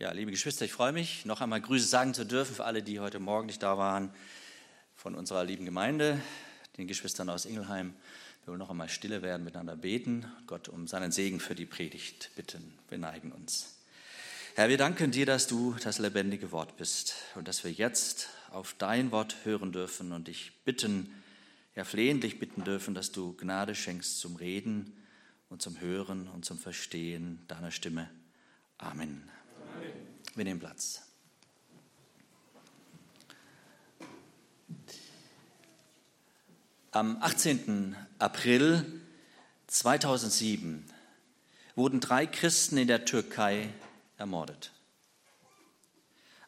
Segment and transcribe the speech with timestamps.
[0.00, 3.00] Ja, liebe Geschwister, ich freue mich, noch einmal Grüße sagen zu dürfen für alle, die
[3.00, 4.10] heute Morgen nicht da waren,
[4.94, 6.18] von unserer lieben Gemeinde,
[6.78, 7.92] den Geschwistern aus Ingelheim.
[8.42, 12.30] Wir wollen noch einmal stille werden, miteinander beten, Gott um seinen Segen für die Predigt
[12.34, 12.78] bitten.
[12.88, 13.76] Wir neigen uns.
[14.54, 18.74] Herr, wir danken dir, dass du das lebendige Wort bist und dass wir jetzt auf
[18.78, 21.12] dein Wort hören dürfen und dich bitten,
[21.76, 24.96] ja flehentlich bitten dürfen, dass du Gnade schenkst zum Reden
[25.50, 28.08] und zum Hören und zum Verstehen deiner Stimme.
[28.78, 29.28] Amen.
[30.36, 31.02] Wir nehmen Platz.
[36.92, 37.96] Am 18.
[38.20, 39.00] April
[39.66, 40.84] 2007
[41.74, 43.72] wurden drei Christen in der Türkei
[44.18, 44.72] ermordet.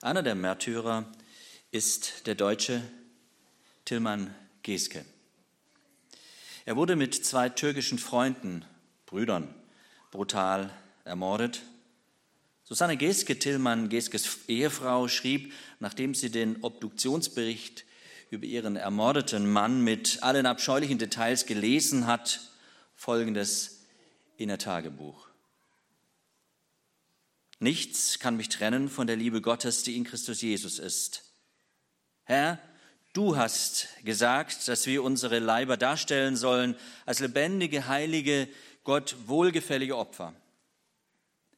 [0.00, 1.10] Einer der Märtyrer
[1.72, 2.82] ist der Deutsche
[3.84, 5.04] Tilman Geske.
[6.66, 8.64] Er wurde mit zwei türkischen Freunden,
[9.06, 9.52] Brüdern,
[10.12, 10.70] brutal
[11.04, 11.62] ermordet
[12.72, 17.84] Susanne Geske, Tillmann Geskes Ehefrau, schrieb, nachdem sie den Obduktionsbericht
[18.30, 22.40] über ihren ermordeten Mann mit allen abscheulichen Details gelesen hat,
[22.94, 23.82] folgendes
[24.38, 25.28] in ihr Tagebuch.
[27.58, 31.24] Nichts kann mich trennen von der Liebe Gottes, die in Christus Jesus ist.
[32.24, 32.58] Herr,
[33.12, 38.48] du hast gesagt, dass wir unsere Leiber darstellen sollen als lebendige, heilige,
[38.82, 40.32] Gott wohlgefällige Opfer.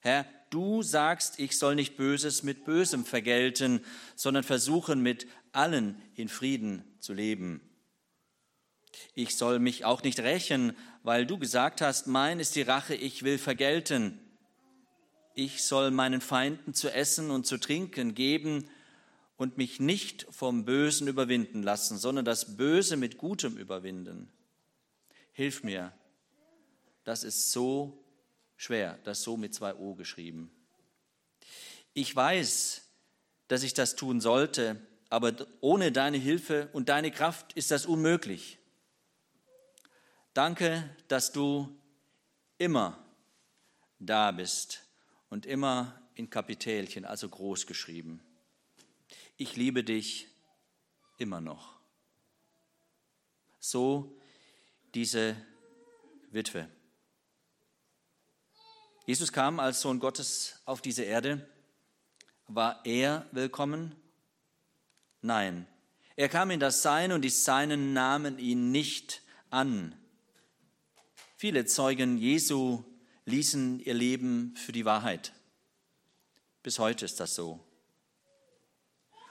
[0.01, 6.29] Herr, du sagst, ich soll nicht Böses mit Bösem vergelten, sondern versuchen, mit allen in
[6.29, 7.61] Frieden zu leben.
[9.15, 13.25] Ich soll mich auch nicht rächen, weil du gesagt hast, mein ist die Rache, ich
[13.25, 14.21] will vergelten.
[15.35, 18.69] Ich soll meinen Feinden zu essen und zu trinken geben
[19.37, 24.33] und mich nicht vom Bösen überwinden lassen, sondern das Böse mit Gutem überwinden.
[25.33, 25.93] Hilf mir.
[27.03, 28.04] Das ist so
[28.57, 30.51] schwer, das so mit zwei O geschrieben.
[31.93, 32.83] Ich weiß,
[33.49, 34.81] dass ich das tun sollte,
[35.11, 38.59] aber ohne deine Hilfe und deine Kraft ist das unmöglich.
[40.33, 41.69] Danke, dass du
[42.59, 42.99] immer
[43.99, 44.83] da bist
[45.31, 48.21] und immer in Kapitelchen, also groß geschrieben.
[49.37, 50.29] Ich liebe dich
[51.19, 51.75] immer noch.
[53.61, 54.21] So
[54.95, 55.37] diese
[56.31, 56.69] Witwe.
[59.07, 61.47] Jesus kam als Sohn Gottes auf diese Erde.
[62.49, 63.95] War er willkommen?
[65.21, 65.67] Nein.
[66.17, 69.21] Er kam in das Seine und die Seinen nahmen ihn nicht
[69.51, 69.95] an.
[71.37, 72.83] Viele Zeugen Jesu
[73.27, 75.33] ließen ihr Leben für die Wahrheit.
[76.63, 77.61] Bis heute ist das so.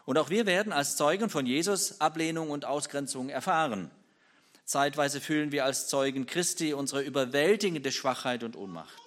[0.06, 3.90] Und auch wir werden als Zeugen von Jesus Ablehnung und Ausgrenzung erfahren.
[4.66, 9.03] Zeitweise fühlen wir als Zeugen Christi unsere überwältigende Schwachheit und Ohnmacht.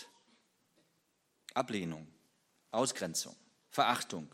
[1.56, 2.06] Ablehnung,
[2.71, 3.34] Ausgrenzung,
[3.69, 4.28] Verachtung.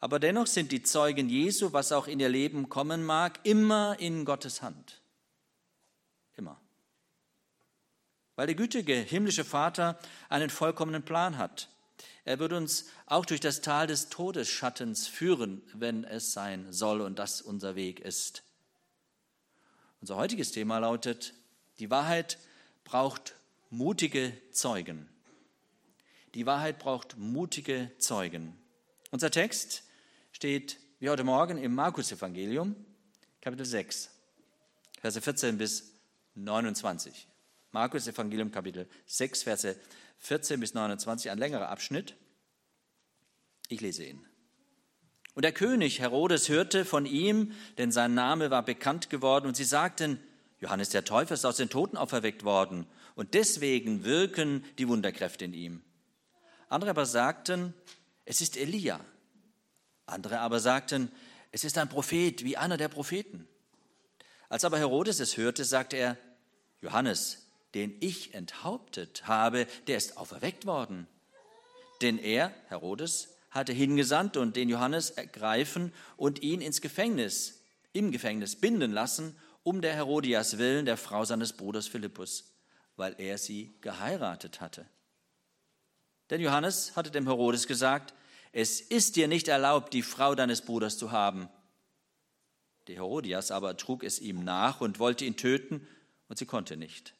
[0.00, 4.24] Aber dennoch sind die Zeugen Jesu, was auch in ihr Leben kommen mag, immer in
[4.24, 5.00] Gottes Hand.
[6.36, 6.60] Immer.
[8.36, 9.98] Weil der gütige himmlische Vater
[10.28, 11.68] einen vollkommenen Plan hat.
[12.24, 17.18] Er wird uns auch durch das Tal des Todesschattens führen, wenn es sein soll und
[17.18, 18.44] das unser Weg ist.
[20.00, 21.34] Unser heutiges Thema lautet,
[21.80, 22.38] die Wahrheit
[22.84, 23.34] braucht
[23.70, 25.08] mutige Zeugen.
[26.38, 28.56] Die Wahrheit braucht mutige Zeugen.
[29.10, 29.82] Unser Text
[30.30, 32.76] steht wie heute Morgen im Markus-Evangelium,
[33.40, 34.08] Kapitel 6,
[35.00, 35.94] Verse 14 bis
[36.36, 37.26] 29.
[37.72, 39.74] Markus-Evangelium, Kapitel 6, Verse
[40.18, 42.14] 14 bis 29, ein längerer Abschnitt.
[43.66, 44.24] Ich lese ihn.
[45.34, 49.64] Und der König Herodes hörte von ihm, denn sein Name war bekannt geworden, und sie
[49.64, 50.20] sagten,
[50.60, 55.52] Johannes der Täufer ist aus den Toten auferweckt worden, und deswegen wirken die Wunderkräfte in
[55.52, 55.82] ihm.
[56.68, 57.74] Andere aber sagten,
[58.24, 59.00] es ist Elia.
[60.06, 61.10] Andere aber sagten,
[61.50, 63.48] es ist ein Prophet wie einer der Propheten.
[64.48, 66.16] Als aber Herodes es hörte, sagte er,
[66.80, 71.06] Johannes, den ich enthauptet habe, der ist auferweckt worden.
[72.00, 78.56] Denn er, Herodes, hatte hingesandt und den Johannes ergreifen und ihn ins Gefängnis, im Gefängnis
[78.56, 82.52] binden lassen, um der Herodias willen, der Frau seines Bruders Philippus,
[82.96, 84.86] weil er sie geheiratet hatte.
[86.30, 88.14] Denn Johannes hatte dem Herodes gesagt,
[88.52, 91.48] es ist dir nicht erlaubt, die Frau deines Bruders zu haben.
[92.86, 95.86] Der Herodias aber trug es ihm nach und wollte ihn töten,
[96.28, 97.14] und sie konnte nicht.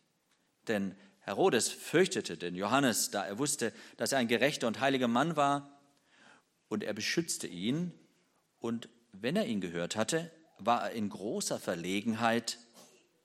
[0.66, 5.36] Denn Herodes fürchtete den Johannes, da er wusste, dass er ein gerechter und heiliger Mann
[5.36, 5.78] war,
[6.68, 7.92] und er beschützte ihn,
[8.58, 12.58] und wenn er ihn gehört hatte, war er in großer Verlegenheit,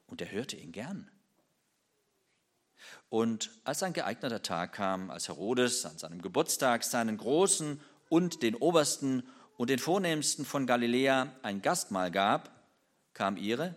[0.07, 1.09] und er hörte ihn gern.
[3.09, 8.55] Und als ein geeigneter Tag kam, als Herodes an seinem Geburtstag seinen Großen und den
[8.55, 9.23] Obersten
[9.57, 12.51] und den Vornehmsten von Galiläa ein Gastmahl gab,
[13.13, 13.75] kam ihre,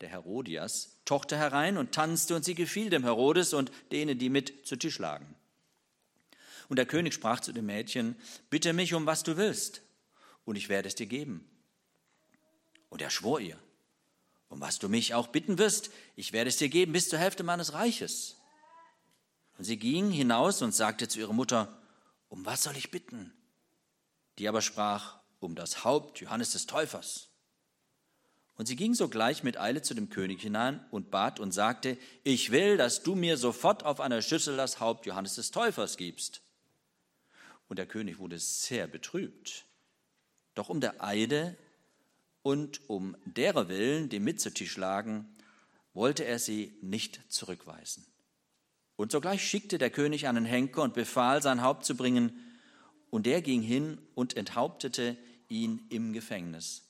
[0.00, 4.66] der Herodias, Tochter herein und tanzte, und sie gefiel dem Herodes und denen, die mit
[4.66, 5.34] zu Tisch lagen.
[6.68, 8.14] Und der König sprach zu dem Mädchen,
[8.50, 9.82] bitte mich um was du willst,
[10.44, 11.48] und ich werde es dir geben.
[12.90, 13.58] Und er schwor ihr,
[14.48, 17.42] um was du mich auch bitten wirst, ich werde es dir geben bis zur Hälfte
[17.42, 18.36] meines Reiches.
[19.58, 21.76] Und sie ging hinaus und sagte zu ihrer Mutter,
[22.28, 23.32] um was soll ich bitten?
[24.38, 27.28] Die aber sprach, um das Haupt Johannes des Täufers.
[28.56, 32.50] Und sie ging sogleich mit Eile zu dem König hinein und bat und sagte, ich
[32.50, 36.40] will, dass du mir sofort auf einer Schüssel das Haupt Johannes des Täufers gibst.
[37.68, 39.64] Und der König wurde sehr betrübt.
[40.54, 41.56] Doch um der Eide
[42.48, 45.28] und um derer willen, die mit zu Tisch lagen,
[45.92, 48.06] wollte er sie nicht zurückweisen.
[48.96, 52.32] Und sogleich schickte der König einen Henker und befahl, sein Haupt zu bringen,
[53.10, 55.18] und der ging hin und enthauptete
[55.50, 56.84] ihn im Gefängnis.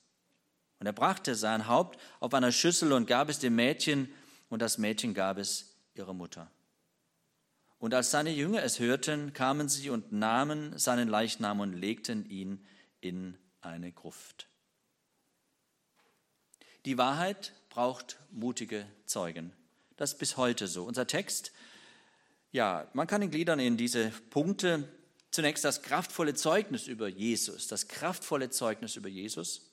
[0.79, 4.07] Und er brachte sein Haupt auf einer Schüssel und gab es dem Mädchen,
[4.47, 6.49] und das Mädchen gab es ihrer Mutter.
[7.79, 12.65] Und als seine Jünger es hörten, kamen sie und nahmen seinen Leichnam und legten ihn
[13.01, 14.48] in eine Gruft.
[16.85, 19.53] Die Wahrheit braucht mutige Zeugen.
[19.97, 20.85] Das ist bis heute so.
[20.85, 21.51] Unser Text,
[22.51, 24.87] ja, man kann ihn gliedern in diese Punkte.
[25.31, 29.69] Zunächst das kraftvolle Zeugnis über Jesus, das kraftvolle Zeugnis über Jesus.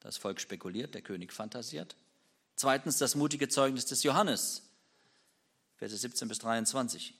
[0.00, 1.96] Das Volk spekuliert, der König fantasiert.
[2.56, 4.62] Zweitens das mutige Zeugnis des Johannes,
[5.76, 7.14] Verse 17 bis 23,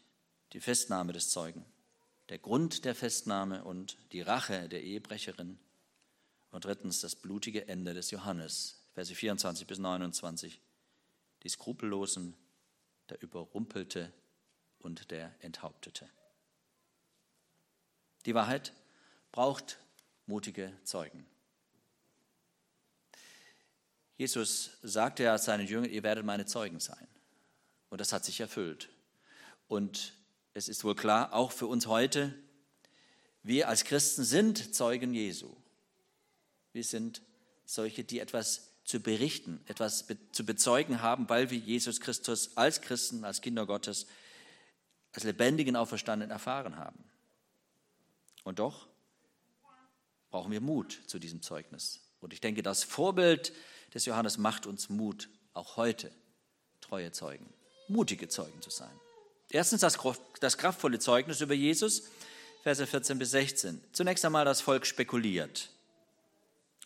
[0.52, 1.64] die Festnahme des Zeugen,
[2.28, 5.58] der Grund der Festnahme und die Rache der Ehebrecherin.
[6.50, 10.60] Und drittens das blutige Ende des Johannes, Verse 24 bis 29,
[11.42, 12.34] die Skrupellosen,
[13.10, 14.12] der Überrumpelte
[14.78, 16.08] und der Enthauptete.
[18.26, 18.72] Die Wahrheit
[19.32, 19.78] braucht
[20.26, 21.26] mutige Zeugen.
[24.16, 27.06] Jesus sagte ja seinen Jüngern, ihr werdet meine Zeugen sein.
[27.88, 28.90] Und das hat sich erfüllt.
[29.68, 30.14] Und
[30.54, 32.34] es ist wohl klar, auch für uns heute,
[33.42, 35.54] wir als Christen sind Zeugen Jesu.
[36.78, 37.22] Wir sind
[37.64, 43.25] solche, die etwas zu berichten, etwas zu bezeugen haben, weil wir Jesus Christus als Christen,
[43.25, 44.06] als Kinder Gottes,
[45.10, 47.02] als lebendigen Auferstandenen erfahren haben.
[48.44, 48.86] Und doch
[50.30, 51.98] brauchen wir Mut zu diesem Zeugnis.
[52.20, 53.52] Und ich denke, das Vorbild
[53.92, 56.12] des Johannes macht uns Mut, auch heute
[56.80, 57.52] treue Zeugen,
[57.88, 59.00] mutige Zeugen zu sein.
[59.50, 59.98] Erstens das,
[60.38, 62.04] das kraftvolle Zeugnis über Jesus,
[62.62, 63.82] Verse 14 bis 16.
[63.92, 65.72] Zunächst einmal das Volk spekuliert.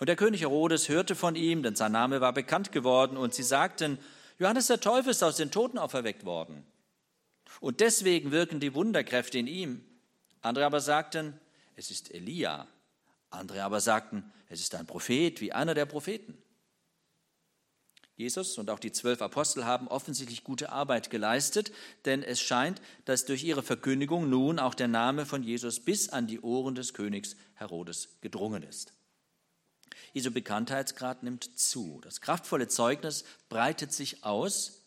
[0.03, 3.45] Und der König Herodes hörte von ihm, denn sein Name war bekannt geworden, und sie
[3.45, 4.01] sagten,
[4.41, 6.67] Johannes der Täufer ist aus den Toten auferweckt worden.
[7.61, 9.85] Und deswegen wirken die Wunderkräfte in ihm.
[10.41, 11.39] Andere aber sagten,
[11.77, 12.67] es ist Elia.
[13.31, 16.37] Andere aber sagten, es ist ein Prophet wie einer der Propheten.
[18.17, 21.71] Jesus und auch die zwölf Apostel haben offensichtlich gute Arbeit geleistet,
[22.07, 26.27] denn es scheint, dass durch ihre Verkündigung nun auch der Name von Jesus bis an
[26.27, 28.95] die Ohren des Königs Herodes gedrungen ist.
[30.13, 32.01] Jesu Bekanntheitsgrad nimmt zu.
[32.03, 34.83] Das kraftvolle Zeugnis breitet sich aus.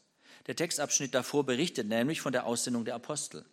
[0.47, 3.45] Der Textabschnitt davor berichtet nämlich von der Aussendung der Apostel.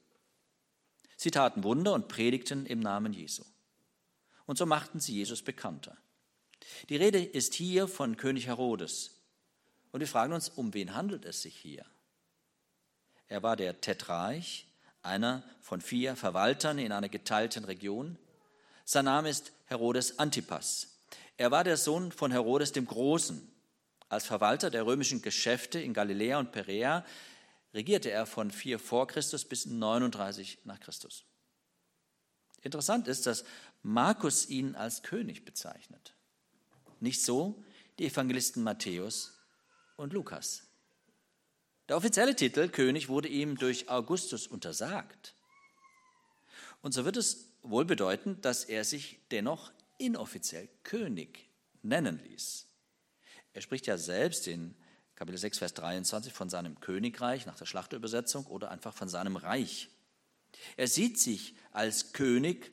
[1.16, 3.44] Sie taten Wunder und predigten im Namen Jesu.
[4.44, 5.96] Und so machten sie Jesus bekannter.
[6.88, 9.22] Die Rede ist hier von König Herodes,
[9.92, 11.84] und wir fragen uns, um wen handelt es sich hier?
[13.28, 14.66] Er war der Tetrarch,
[15.02, 18.18] einer von vier Verwaltern in einer geteilten Region.
[18.84, 20.91] Sein Name ist Herodes Antipas.
[21.36, 23.48] Er war der Sohn von Herodes dem Großen.
[24.08, 27.04] Als Verwalter der römischen Geschäfte in Galiläa und Perea
[27.72, 31.24] regierte er von 4 vor Christus bis 39 nach Christus.
[32.60, 33.44] Interessant ist, dass
[33.82, 36.14] Markus ihn als König bezeichnet.
[37.00, 37.64] Nicht so
[37.98, 39.38] die Evangelisten Matthäus
[39.96, 40.64] und Lukas.
[41.88, 45.34] Der offizielle Titel König wurde ihm durch Augustus untersagt.
[46.80, 49.72] Und so wird es wohl bedeuten, dass er sich dennoch
[50.02, 51.48] inoffiziell König
[51.82, 52.66] nennen ließ.
[53.54, 54.74] Er spricht ja selbst in
[55.14, 59.88] Kapitel 6, Vers 23 von seinem Königreich nach der Schlachterübersetzung oder einfach von seinem Reich.
[60.76, 62.72] Er sieht sich als König,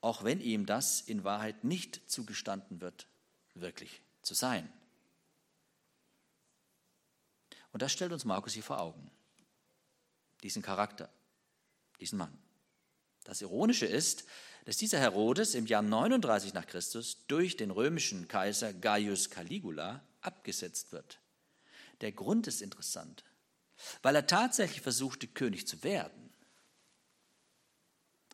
[0.00, 3.08] auch wenn ihm das in Wahrheit nicht zugestanden wird,
[3.54, 4.70] wirklich zu sein.
[7.72, 9.10] Und das stellt uns Markus hier vor Augen.
[10.42, 11.10] Diesen Charakter,
[12.00, 12.36] diesen Mann.
[13.24, 14.24] Das Ironische ist,
[14.68, 20.92] dass dieser Herodes im Jahr 39 nach Christus durch den römischen Kaiser Gaius Caligula abgesetzt
[20.92, 21.20] wird.
[22.02, 23.24] Der Grund ist interessant.
[24.02, 26.28] weil er tatsächlich versuchte, König zu werden.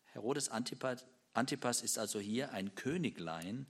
[0.06, 3.66] Herodes Antipas, Antipas ist also hier ein Königlein,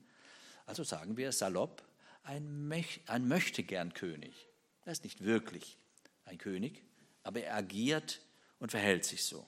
[0.65, 1.83] also sagen wir salopp,
[2.23, 4.49] ein, Möch ein Möchtegern-König.
[4.87, 5.77] Er ist nicht wirklich
[6.25, 6.83] ein König,
[7.25, 8.23] aber er agiert
[8.59, 9.47] und verhält sich so.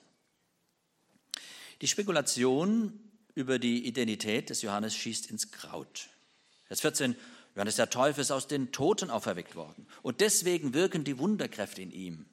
[1.81, 3.06] Die Spekulation
[3.37, 6.09] über die Identität des Johannes schießt ins Kraut.
[6.65, 7.15] Vers 14,
[7.53, 11.91] Johannes der Täufer ist aus den Toten auferweckt worden und deswegen wirken die Wunderkräfte in
[11.91, 12.25] ihm.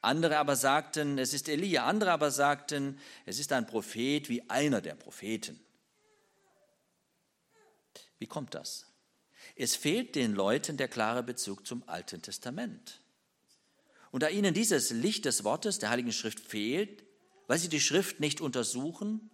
[0.00, 4.80] Andere aber sagten, es ist Elia, andere aber sagten, es ist ein Prophet wie einer
[4.80, 5.60] der Propheten.
[8.18, 8.86] Wie kommt das?
[9.54, 13.00] Es fehlt den Leuten der klare Bezug zum Alten Testament.
[14.10, 17.04] Und da ihnen dieses Licht des Wortes der Heiligen Schrift fehlt,
[17.46, 19.30] weil sie die Schrift nicht untersuchen,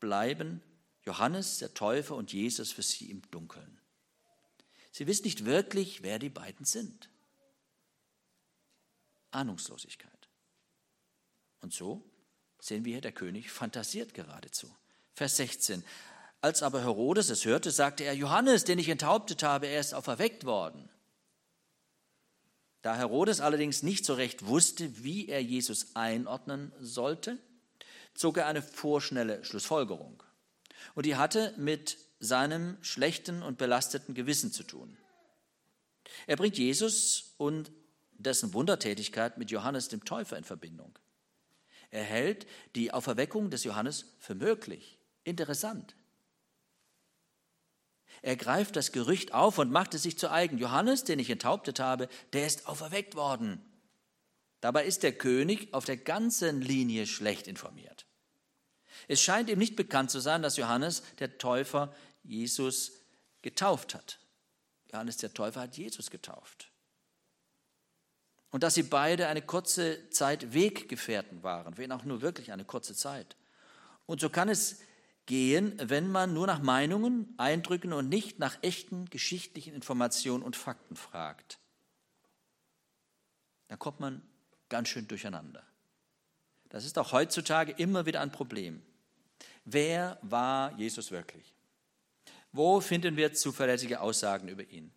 [0.00, 0.62] bleiben
[1.04, 3.80] Johannes der Täufer und Jesus für sie im Dunkeln.
[4.90, 7.10] Sie wissen nicht wirklich, wer die beiden sind.
[9.30, 10.28] Ahnungslosigkeit.
[11.60, 12.02] Und so
[12.58, 14.74] sehen wir hier, der König fantasiert geradezu.
[15.14, 15.84] Vers 16.
[16.40, 20.44] Als aber Herodes es hörte, sagte er, Johannes, den ich enthauptet habe, er ist auferweckt
[20.44, 20.88] worden.
[22.82, 27.38] Da Herodes allerdings nicht so recht wusste, wie er Jesus einordnen sollte,
[28.16, 30.22] zog er eine vorschnelle Schlussfolgerung.
[30.94, 34.96] Und die hatte mit seinem schlechten und belasteten Gewissen zu tun.
[36.26, 37.70] Er bringt Jesus und
[38.12, 40.98] dessen Wundertätigkeit mit Johannes dem Täufer in Verbindung.
[41.90, 45.94] Er hält die Auferweckung des Johannes für möglich, interessant.
[48.22, 50.58] Er greift das Gerücht auf und macht es sich zu eigen.
[50.58, 53.60] Johannes, den ich enthauptet habe, der ist auferweckt worden.
[54.60, 58.06] Dabei ist der König auf der ganzen Linie schlecht informiert.
[59.08, 62.92] Es scheint ihm nicht bekannt zu sein, dass Johannes der Täufer Jesus
[63.42, 64.18] getauft hat.
[64.92, 66.70] Johannes der Täufer hat Jesus getauft.
[68.50, 72.94] Und dass sie beide eine kurze Zeit Weggefährten waren, wenn auch nur wirklich eine kurze
[72.94, 73.36] Zeit.
[74.06, 74.80] Und so kann es
[75.26, 80.96] gehen, wenn man nur nach Meinungen, Eindrücken und nicht nach echten geschichtlichen Informationen und Fakten
[80.96, 81.58] fragt.
[83.68, 84.22] Dann kommt man
[84.68, 85.62] ganz schön durcheinander.
[86.68, 88.82] Das ist auch heutzutage immer wieder ein Problem.
[89.64, 91.52] Wer war Jesus wirklich?
[92.52, 94.92] Wo finden wir zuverlässige Aussagen über ihn?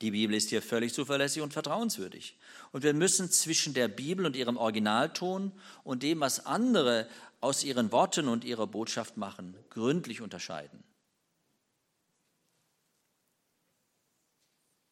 [0.00, 2.36] Die Bibel ist hier völlig zuverlässig und vertrauenswürdig.
[2.72, 5.52] Und wir müssen zwischen der Bibel und ihrem Originalton
[5.84, 7.08] und dem, was andere
[7.40, 10.82] aus ihren Worten und ihrer Botschaft machen, gründlich unterscheiden.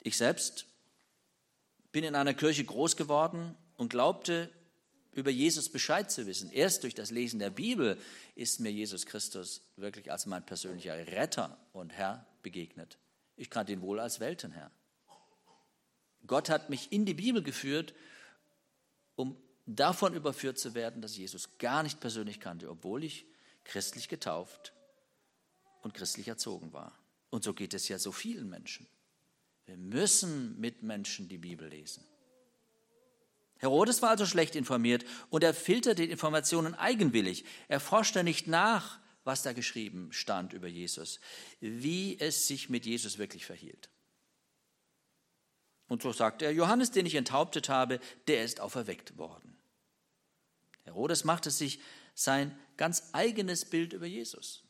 [0.01, 0.67] Ich selbst
[1.95, 4.51] bin in einer Kirche groß geworden und glaubte,
[5.13, 6.51] über Jesus Bescheid zu wissen.
[6.51, 7.97] Erst durch das Lesen der Bibel
[8.35, 12.99] ist mir Jesus Christus wirklich als mein persönlicher Retter und Herr begegnet.
[13.37, 14.73] Ich kannte ihn wohl als Weltenherr.
[16.27, 17.95] Gott hat mich in die Bibel geführt,
[19.15, 23.25] um davon überführt zu werden, dass Jesus gar nicht persönlich kannte, obwohl ich
[23.63, 24.73] christlich getauft
[25.83, 26.99] und christlich erzogen war.
[27.31, 28.89] Und so geht es ja so vielen Menschen.
[29.67, 32.05] Wir müssen mit Menschen die Bibel lesen.
[33.59, 37.45] Herodes war also schlecht informiert und er filterte Informationen eigenwillig.
[37.69, 41.19] Er forschte nicht nach, was da geschrieben stand über Jesus,
[41.61, 43.89] wie es sich mit Jesus wirklich verhielt.
[45.89, 49.57] Und so sagt er, Johannes, den ich enthauptet habe, der ist auferweckt worden.
[50.83, 51.81] Herodes machte sich
[52.15, 54.63] sein ganz eigenes Bild über Jesus.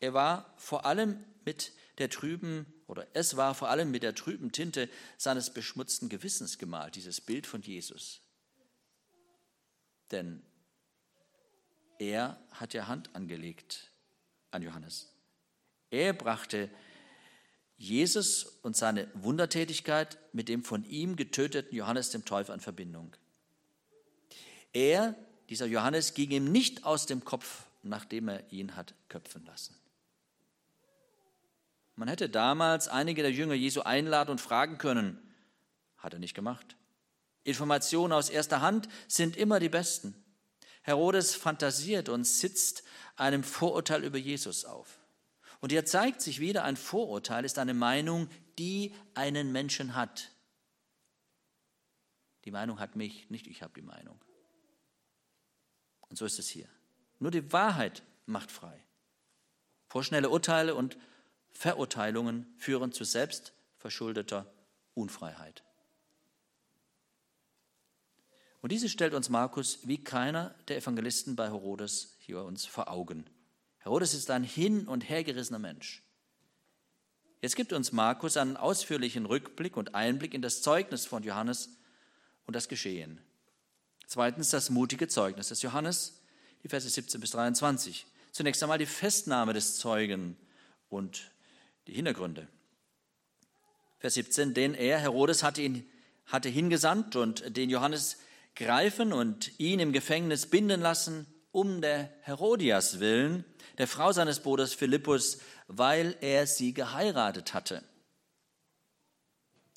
[0.00, 4.52] Er war vor allem mit der trüben, oder es war vor allem mit der trüben
[4.52, 8.20] Tinte seines beschmutzten Gewissens gemalt, dieses Bild von Jesus.
[10.10, 10.42] Denn
[11.98, 13.90] er hat ja Hand angelegt
[14.50, 15.10] an Johannes.
[15.90, 16.68] Er brachte
[17.78, 23.16] Jesus und seine Wundertätigkeit mit dem von ihm getöteten Johannes dem Täufer in Verbindung.
[24.74, 25.16] Er,
[25.48, 29.81] dieser Johannes, ging ihm nicht aus dem Kopf, nachdem er ihn hat köpfen lassen.
[31.96, 35.18] Man hätte damals einige der Jünger Jesu einladen und fragen können,
[35.98, 36.76] hat er nicht gemacht.
[37.44, 40.14] Informationen aus erster Hand sind immer die besten.
[40.82, 42.82] Herodes fantasiert und sitzt
[43.16, 44.98] einem Vorurteil über Jesus auf.
[45.60, 50.30] Und hier zeigt sich wieder, ein Vorurteil ist eine Meinung, die einen Menschen hat.
[52.44, 54.20] Die Meinung hat mich, nicht ich habe die Meinung.
[56.00, 56.68] Und so ist es hier.
[57.20, 58.84] Nur die Wahrheit macht frei.
[59.88, 60.98] Vorschnelle Urteile und
[61.52, 64.52] Verurteilungen führen zu selbstverschuldeter
[64.94, 65.62] Unfreiheit.
[68.60, 73.26] Und diese stellt uns Markus wie keiner der Evangelisten bei Herodes hier uns vor Augen.
[73.78, 76.02] Herodes ist ein hin und hergerissener Mensch.
[77.40, 81.70] Jetzt gibt uns Markus einen ausführlichen Rückblick und Einblick in das Zeugnis von Johannes
[82.46, 83.20] und das Geschehen.
[84.06, 86.22] Zweitens das mutige Zeugnis des Johannes,
[86.62, 88.06] die Verse 17 bis 23.
[88.30, 90.36] Zunächst einmal die Festnahme des Zeugen
[90.88, 91.31] und
[91.86, 92.48] die Hintergründe.
[93.98, 95.88] Vers 17, denn er, Herodes, hatte ihn
[96.26, 98.18] hatte hingesandt und den Johannes
[98.54, 103.44] greifen und ihn im Gefängnis binden lassen, um der Herodias willen,
[103.78, 107.82] der Frau seines Bruders Philippus, weil er sie geheiratet hatte.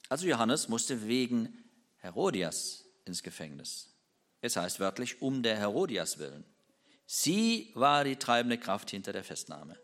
[0.08, 1.64] Also Johannes musste wegen
[1.98, 3.94] Herodias ins Gefängnis.
[4.42, 6.46] Es heißt wörtlich um der Herodias willen.
[7.06, 9.78] Sie war die treibende Kraft hinter der Festnahme.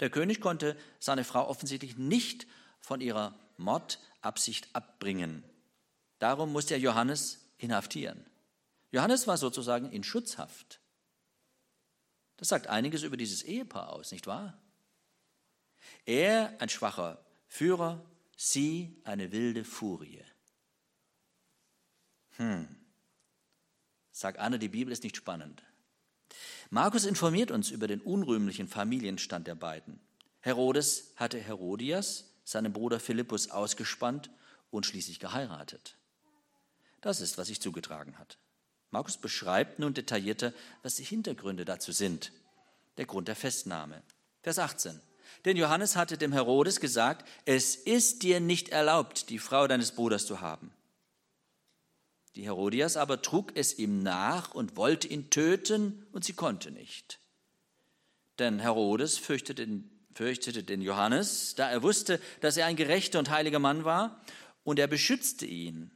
[0.00, 2.46] Der König konnte seine Frau offensichtlich nicht
[2.80, 5.44] von ihrer Mordabsicht abbringen.
[6.18, 8.24] Darum musste er Johannes inhaftieren.
[8.90, 10.80] Johannes war sozusagen in Schutzhaft.
[12.36, 14.58] Das sagt einiges über dieses Ehepaar aus, nicht wahr?
[16.04, 18.04] Er ein schwacher Führer,
[18.36, 20.22] sie eine wilde Furie.
[22.32, 22.68] Hm.
[24.10, 25.62] Sag Anne, die Bibel ist nicht spannend.
[26.70, 30.00] Markus informiert uns über den unrühmlichen Familienstand der beiden.
[30.40, 34.30] Herodes hatte Herodias, seinen Bruder Philippus, ausgespannt
[34.70, 35.96] und schließlich geheiratet.
[37.00, 38.38] Das ist, was sich zugetragen hat.
[38.90, 40.52] Markus beschreibt nun detaillierter,
[40.82, 42.32] was die Hintergründe dazu sind.
[42.96, 44.02] Der Grund der Festnahme.
[44.42, 45.00] Vers 18.
[45.44, 50.26] Denn Johannes hatte dem Herodes gesagt, es ist dir nicht erlaubt, die Frau deines Bruders
[50.26, 50.72] zu haben.
[52.36, 57.20] Die Herodias aber trug es ihm nach und wollte ihn töten, und sie konnte nicht.
[58.38, 59.68] Denn Herodes fürchtete,
[60.14, 64.20] fürchtete den Johannes, da er wusste, dass er ein gerechter und heiliger Mann war,
[64.64, 65.90] und er beschützte ihn.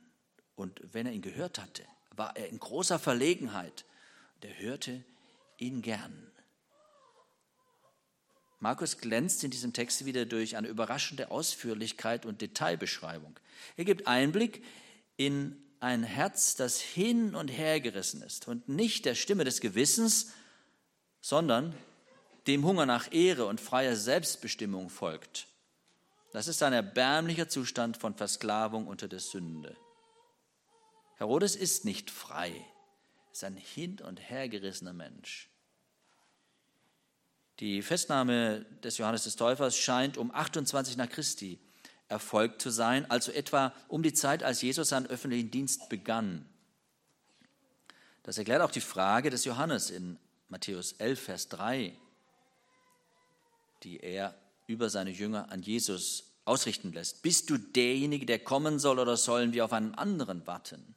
[0.54, 3.84] Und wenn er ihn gehört hatte, war er in großer Verlegenheit.
[4.42, 5.04] Der hörte
[5.56, 6.30] ihn gern.
[8.60, 13.38] Markus glänzt in diesem Text wieder durch eine überraschende Ausführlichkeit und Detailbeschreibung.
[13.76, 14.64] Er gibt Einblick
[15.16, 20.32] in ein Herz, das hin und her gerissen ist und nicht der Stimme des Gewissens,
[21.20, 21.74] sondern
[22.46, 25.46] dem Hunger nach Ehre und freier Selbstbestimmung folgt.
[26.32, 29.76] Das ist ein erbärmlicher Zustand von Versklavung unter der Sünde.
[31.16, 32.64] Herodes ist nicht frei,
[33.32, 35.50] ist ein hin und her gerissener Mensch.
[37.60, 41.58] Die Festnahme des Johannes des Täufers scheint um 28 nach Christi
[42.08, 46.46] erfolgt zu sein, also etwa um die Zeit, als Jesus seinen öffentlichen Dienst begann.
[48.22, 50.18] Das erklärt auch die Frage des Johannes in
[50.48, 51.94] Matthäus 11, Vers 3,
[53.82, 54.34] die er
[54.66, 57.22] über seine Jünger an Jesus ausrichten lässt.
[57.22, 60.94] Bist du derjenige, der kommen soll, oder sollen wir auf einen anderen warten?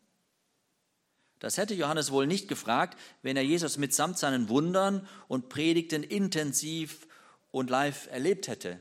[1.39, 7.07] Das hätte Johannes wohl nicht gefragt, wenn er Jesus mitsamt seinen Wundern und Predigten intensiv
[7.51, 8.79] und live erlebt hätte.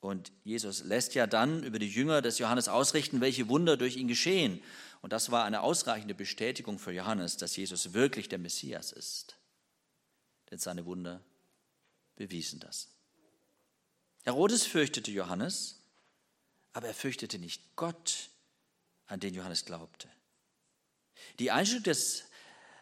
[0.00, 4.08] Und Jesus lässt ja dann über die Jünger des Johannes ausrichten, welche Wunder durch ihn
[4.08, 4.62] geschehen.
[5.02, 9.36] Und das war eine ausreichende Bestätigung für Johannes, dass Jesus wirklich der Messias ist.
[10.50, 11.20] Denn seine Wunder
[12.16, 12.88] bewiesen das.
[14.24, 15.80] Herodes fürchtete Johannes,
[16.72, 18.30] aber er fürchtete nicht Gott,
[19.06, 20.08] an den Johannes glaubte.
[21.38, 22.24] Die Einstellung des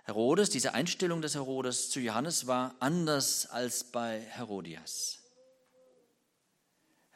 [0.05, 5.19] Herodes, diese Einstellung des Herodes zu Johannes war anders als bei Herodias.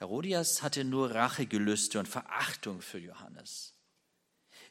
[0.02, 3.72] Herodias hatte nur Rachegelüste und Verachtung für Johannes.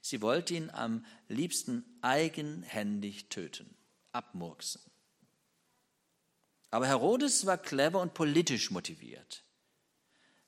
[0.01, 3.73] Sie wollte ihn am liebsten eigenhändig töten,
[4.11, 4.81] abmurksen.
[6.69, 9.45] Aber Herodes war clever und politisch motiviert.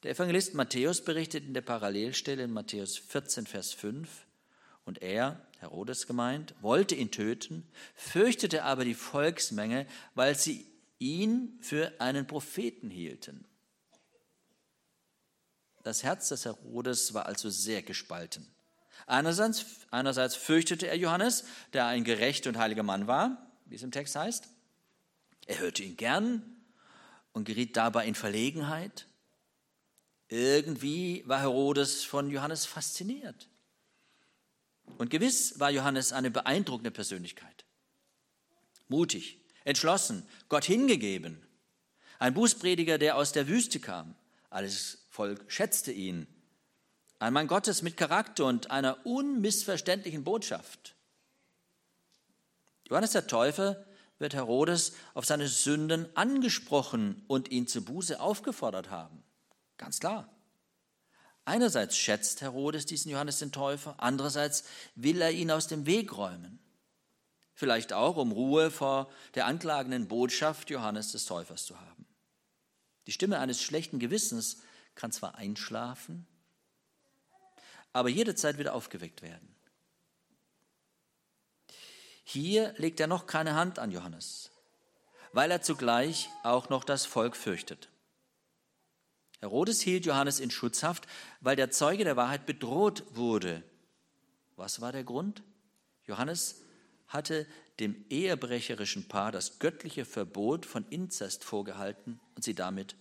[0.04, 4.10] Der Evangelist Matthäus berichtet in der Parallelstelle in Matthäus 14, Vers 5,
[4.84, 7.66] und er, Herodes gemeint, wollte ihn töten,
[7.96, 10.68] fürchtete aber die Volksmenge, weil sie
[11.00, 13.46] ihn für einen Propheten hielten.
[15.84, 18.48] Das Herz des Herodes war also sehr gespalten.
[19.06, 21.44] Einerseits, einerseits fürchtete er Johannes,
[21.74, 24.48] der ein gerechter und heiliger Mann war, wie es im Text heißt.
[25.46, 26.42] Er hörte ihn gern
[27.34, 29.08] und geriet dabei in Verlegenheit.
[30.30, 33.50] Irgendwie war Herodes von Johannes fasziniert.
[34.98, 37.66] Und gewiss war Johannes eine beeindruckende Persönlichkeit.
[38.88, 41.46] Mutig, entschlossen, Gott hingegeben.
[42.20, 44.16] Ein Bußprediger, der aus der Wüste kam.
[44.50, 46.26] Alles Volk schätzte ihn.
[47.20, 50.96] Ein Mann Gottes mit Charakter und einer unmissverständlichen Botschaft.
[52.90, 53.86] Johannes der Täufer
[54.18, 59.24] wird Herodes auf seine Sünden angesprochen und ihn zur Buße aufgefordert haben.
[59.78, 60.28] Ganz klar.
[61.46, 64.64] Einerseits schätzt Herodes diesen Johannes den Täufer, andererseits
[64.96, 66.58] will er ihn aus dem Weg räumen.
[67.54, 72.08] Vielleicht auch, um Ruhe vor der anklagenden Botschaft Johannes des Täufers zu haben.
[73.06, 74.58] Die Stimme eines schlechten Gewissens
[74.96, 76.28] kann zwar einschlafen,
[77.92, 79.54] aber jederzeit wieder aufgeweckt werden.
[82.24, 84.52] Hier legt er noch keine Hand an Johannes,
[85.34, 87.90] weil er zugleich auch noch das Volk fürchtet.
[89.40, 91.06] Herodes hielt Johannes in Schutzhaft,
[91.42, 93.62] weil der Zeuge der Wahrheit bedroht wurde.
[94.56, 95.44] Was war der Grund?
[96.06, 96.62] Johannes
[97.08, 97.46] hatte
[97.80, 102.96] dem ehebrecherischen Paar das göttliche Verbot von Inzest vorgehalten und sie damit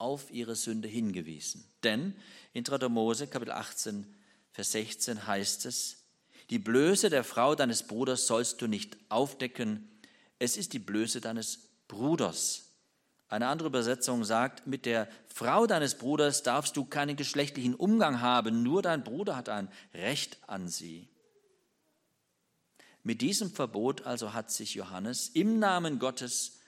[0.00, 1.64] auf ihre Sünde hingewiesen.
[1.82, 2.14] Denn
[2.52, 2.88] in 3.
[2.88, 4.06] Mose Kapitel 18,
[4.52, 5.98] Vers 16 heißt es,
[6.50, 9.88] die Blöße der Frau deines Bruders sollst du nicht aufdecken,
[10.40, 12.64] es ist die Blöße deines Bruders.
[13.28, 18.64] Eine andere Übersetzung sagt, mit der Frau deines Bruders darfst du keinen geschlechtlichen Umgang haben,
[18.64, 21.08] nur dein Bruder hat ein Recht an sie.
[23.04, 26.59] Mit diesem Verbot also hat sich Johannes im Namen Gottes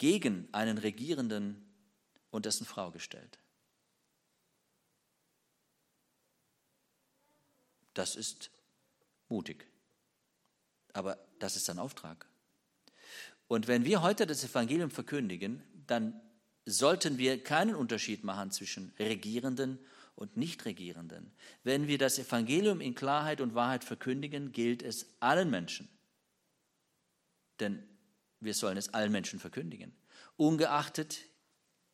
[0.00, 1.62] gegen einen Regierenden
[2.30, 3.38] und dessen Frau gestellt.
[7.92, 8.50] Das ist
[9.28, 9.66] mutig,
[10.94, 12.26] aber das ist sein Auftrag.
[13.46, 16.18] Und wenn wir heute das Evangelium verkündigen, dann
[16.64, 19.78] sollten wir keinen Unterschied machen zwischen Regierenden
[20.14, 21.30] und Nichtregierenden.
[21.62, 25.90] Wenn wir das Evangelium in Klarheit und Wahrheit verkündigen, gilt es allen Menschen.
[27.58, 27.89] Denn
[28.40, 29.94] wir sollen es allen Menschen verkündigen,
[30.36, 31.20] ungeachtet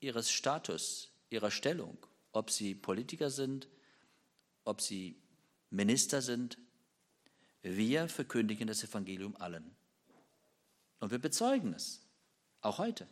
[0.00, 1.98] ihres Status, ihrer Stellung,
[2.32, 3.68] ob sie Politiker sind,
[4.64, 5.20] ob sie
[5.70, 6.58] Minister sind.
[7.62, 9.74] Wir verkündigen das Evangelium allen.
[11.00, 12.00] Und wir bezeugen es,
[12.60, 13.08] auch heute.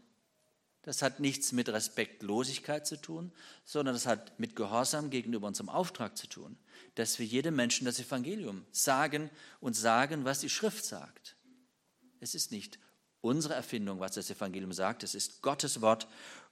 [0.82, 3.32] Das hat nichts mit Respektlosigkeit zu tun,
[3.64, 6.58] sondern das hat mit Gehorsam gegenüber unserem Auftrag zu tun,
[6.94, 11.36] dass wir jedem Menschen das Evangelium sagen und sagen, was die Schrift sagt.
[12.20, 12.78] Es ist nicht
[13.24, 16.06] unsere Erfindung, was das Evangelium sagt, es ist Gottes Wort.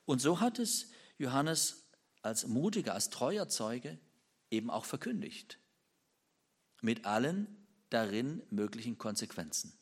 [0.06, 1.84] Und so hat es Johannes
[2.22, 3.98] als mutiger, als treuer Zeuge
[4.50, 5.58] eben auch verkündigt,
[6.80, 9.78] mit allen darin möglichen Konsequenzen.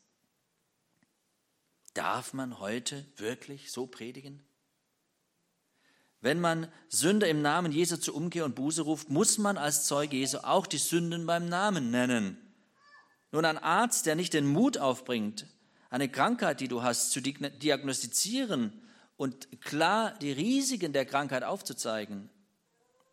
[1.93, 4.43] Darf man heute wirklich so predigen?
[6.19, 10.17] Wenn man Sünder im Namen Jesu zur Umkehr und Buße ruft, muss man als Zeuge
[10.17, 12.37] Jesu auch die Sünden beim Namen nennen.
[13.31, 15.47] Nun, ein Arzt, der nicht den Mut aufbringt,
[15.91, 18.81] eine Krankheit, die du hast, zu diagnostizieren
[19.17, 22.31] und klar die Risiken der Krankheit aufzuzeigen,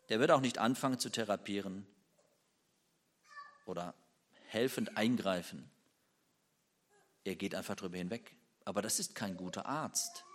[0.09, 1.85] der wird auch nicht anfangen zu therapieren
[3.67, 3.93] oder
[4.47, 5.69] helfend eingreifen.
[7.23, 8.33] Er geht einfach darüber hinweg
[8.69, 10.25] aber das ist kein guter Arzt.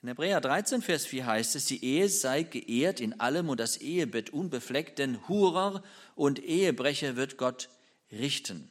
[0.00, 3.78] In Hebräer 13, Vers 4 heißt es, die Ehe sei geehrt in allem und das
[3.78, 5.82] Ehebett unbefleckt, denn Hurer
[6.14, 7.68] und Ehebrecher wird Gott
[8.12, 8.70] richten.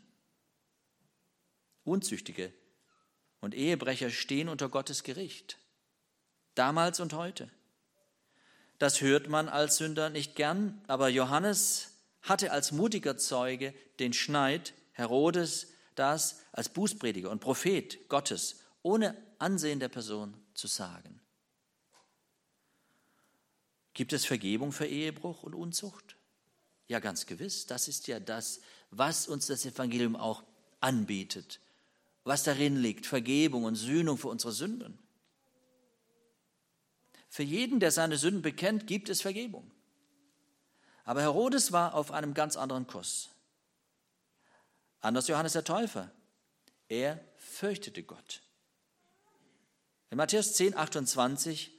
[1.84, 2.54] Unzüchtige
[3.42, 5.58] und Ehebrecher stehen unter Gottes Gericht,
[6.56, 7.50] damals und heute.
[8.78, 14.74] Das hört man als Sünder nicht gern, aber Johannes hatte als mutiger Zeuge den Schneid,
[14.94, 21.20] Herodes das als Bußprediger und Prophet Gottes ohne Ansehen der Person zu sagen.
[23.94, 26.15] Gibt es Vergebung für Ehebruch und Unzucht?
[26.88, 27.65] Ja, ganz gewiss.
[27.65, 28.62] Das ist ja das,
[28.92, 30.44] was uns das Evangelium auch
[30.80, 31.60] anbietet,
[32.30, 35.00] was darin liegt, Vergebung und Sühnung für unsere Sünden.
[37.28, 39.70] Für jeden, der seine Sünden bekennt, gibt es Vergebung.
[41.06, 43.30] Aber Herodes war auf einem ganz anderen Kurs.
[45.02, 46.12] Anders Johannes der Täufer.
[46.88, 48.42] Er fürchtete Gott.
[50.12, 51.72] In Matthäus 10, 28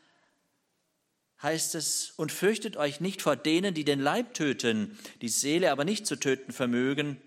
[1.43, 5.85] heißt es, und fürchtet euch nicht vor denen, die den Leib töten, die Seele aber
[5.85, 7.23] nicht zu töten vermögen,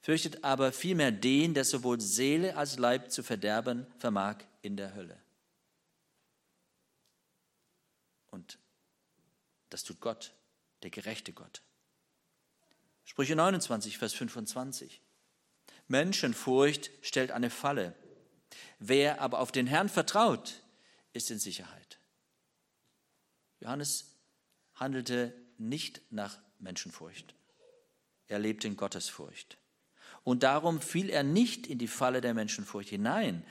[0.00, 5.20] fürchtet aber vielmehr den, der sowohl Seele als Leib zu verderben vermag in der Hölle.
[8.30, 8.58] Und
[9.70, 10.32] das tut Gott,
[10.82, 11.62] der gerechte Gott.
[13.04, 15.00] Sprüche 29, Vers 25.
[15.88, 17.94] Menschenfurcht stellt eine Falle.
[18.78, 20.62] Wer aber auf den Herrn vertraut,
[21.12, 21.98] ist in Sicherheit.
[23.60, 24.14] Johannes
[24.74, 27.34] handelte nicht nach Menschenfurcht.
[28.28, 29.57] Er lebte in Gottesfurcht.
[30.28, 33.42] Und darum fiel er nicht in die Falle der Menschenfurcht hinein.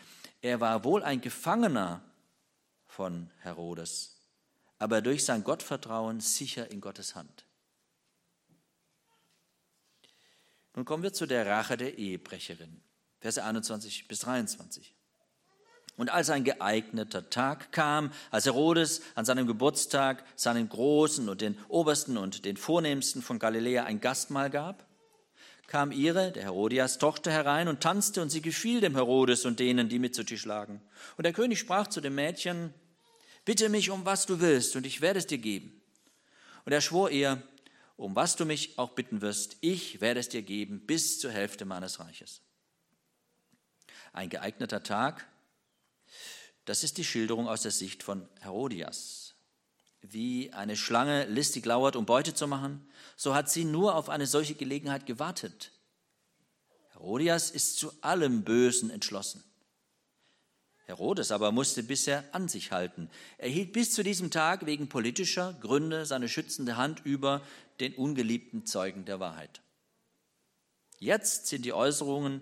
[0.43, 2.03] Er war wohl ein Gefangener
[2.85, 4.19] von Herodes,
[4.77, 7.47] aber durch sein Gottvertrauen sicher in Gottes Hand.
[10.75, 12.79] Nun kommen wir zu der Rache der Ehebrecherin.
[13.21, 14.93] Verse 21 bis 23.
[15.95, 21.57] Und als ein geeigneter Tag kam, als Herodes an seinem Geburtstag seinen Großen und den
[21.69, 24.86] Obersten und den Vornehmsten von Galiläa ein Gastmahl gab,
[25.67, 29.89] kam ihre, der Herodias Tochter, herein und tanzte, und sie gefiel dem Herodes und denen,
[29.89, 30.81] die mit zu Tisch lagen.
[31.17, 32.73] Und der König sprach zu dem Mädchen,
[33.43, 35.81] bitte mich um was du willst und ich werde es dir geben.
[36.65, 37.41] Und er schwor ihr,
[37.97, 41.65] um was du mich auch bitten wirst, ich werde es dir geben bis zur Hälfte
[41.65, 42.41] meines Reiches.
[44.13, 45.27] Ein geeigneter Tag,
[46.65, 49.26] das ist die Schilderung aus der Sicht von Herodias.
[50.09, 54.27] Wie eine Schlange listig lauert, um Beute zu machen, so hat sie nur auf eine
[54.27, 55.71] solche Gelegenheit gewartet.
[56.91, 59.43] Herodias ist zu allem Bösen entschlossen.
[60.85, 63.09] Herodes aber musste bisher an sich halten.
[63.37, 67.41] Er hielt bis zu diesem Tag wegen politischer Gründe seine schützende Hand über
[67.81, 69.61] den ungeliebten Zeugen der Wahrheit.
[70.99, 72.41] Jetzt sind die Äußerungen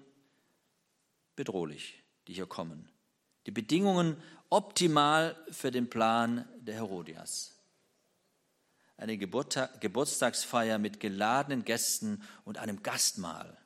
[1.35, 2.87] bedrohlich, die hier kommen.
[3.47, 4.15] Die Bedingungen
[4.49, 7.54] optimal für den Plan der Herodias.
[8.97, 13.57] Eine Geburtstagsfeier mit geladenen Gästen und einem Gastmahl.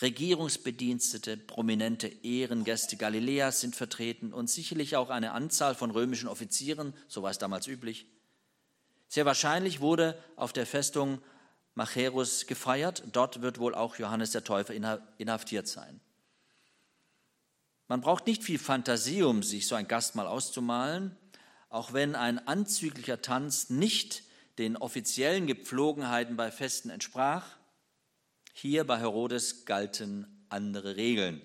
[0.00, 7.22] Regierungsbedienstete, prominente Ehrengäste Galiläas sind vertreten und sicherlich auch eine Anzahl von römischen Offizieren, so
[7.22, 8.06] war es damals üblich.
[9.08, 11.20] Sehr wahrscheinlich wurde auf der Festung
[11.74, 13.04] Macherus gefeiert.
[13.12, 14.74] Dort wird wohl auch Johannes der Täufer
[15.18, 16.00] inhaftiert sein.
[17.88, 21.16] Man braucht nicht viel Fantasie, um sich so ein Gastmahl auszumalen,
[21.68, 24.24] auch wenn ein anzüglicher Tanz nicht
[24.58, 27.56] den offiziellen Gepflogenheiten bei Festen entsprach.
[28.52, 31.42] Hier bei Herodes galten andere Regeln.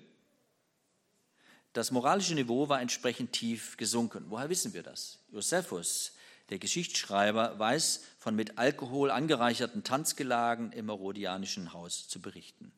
[1.72, 4.26] Das moralische Niveau war entsprechend tief gesunken.
[4.28, 5.18] Woher wissen wir das?
[5.30, 6.12] Josephus,
[6.50, 12.72] der Geschichtsschreiber, weiß von mit Alkohol angereicherten Tanzgelagen im herodianischen Haus zu berichten.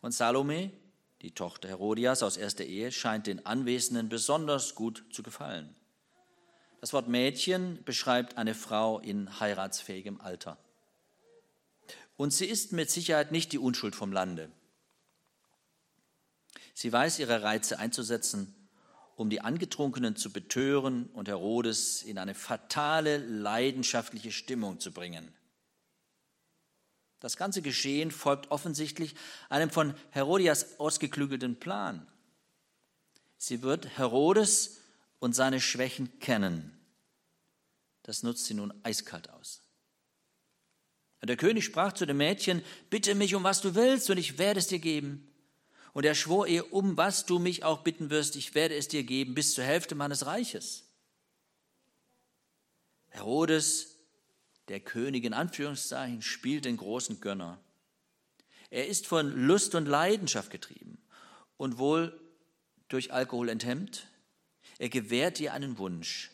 [0.00, 0.70] Und Salome,
[1.20, 5.74] die Tochter Herodias aus erster Ehe, scheint den Anwesenden besonders gut zu gefallen.
[6.80, 10.56] Das Wort Mädchen beschreibt eine Frau in heiratsfähigem Alter.
[12.16, 14.50] Und sie ist mit Sicherheit nicht die Unschuld vom Lande.
[16.74, 18.54] Sie weiß ihre Reize einzusetzen,
[19.16, 25.32] um die Angetrunkenen zu betören und Herodes in eine fatale, leidenschaftliche Stimmung zu bringen.
[27.18, 29.16] Das ganze Geschehen folgt offensichtlich
[29.48, 32.06] einem von Herodias ausgeklügelten Plan.
[33.38, 34.77] Sie wird Herodes
[35.18, 36.78] und seine Schwächen kennen.
[38.02, 39.62] Das nutzt sie nun eiskalt aus.
[41.22, 44.60] Der König sprach zu dem Mädchen, bitte mich um was du willst und ich werde
[44.60, 45.28] es dir geben.
[45.92, 49.02] Und er schwor ihr, um was du mich auch bitten wirst, ich werde es dir
[49.02, 50.84] geben bis zur Hälfte meines Reiches.
[53.08, 53.96] Herodes,
[54.68, 57.58] der König in Anführungszeichen, spielt den großen Gönner.
[58.70, 60.98] Er ist von Lust und Leidenschaft getrieben
[61.56, 62.18] und wohl
[62.88, 64.06] durch Alkohol enthemmt.
[64.78, 66.30] Er gewährt dir einen Wunsch.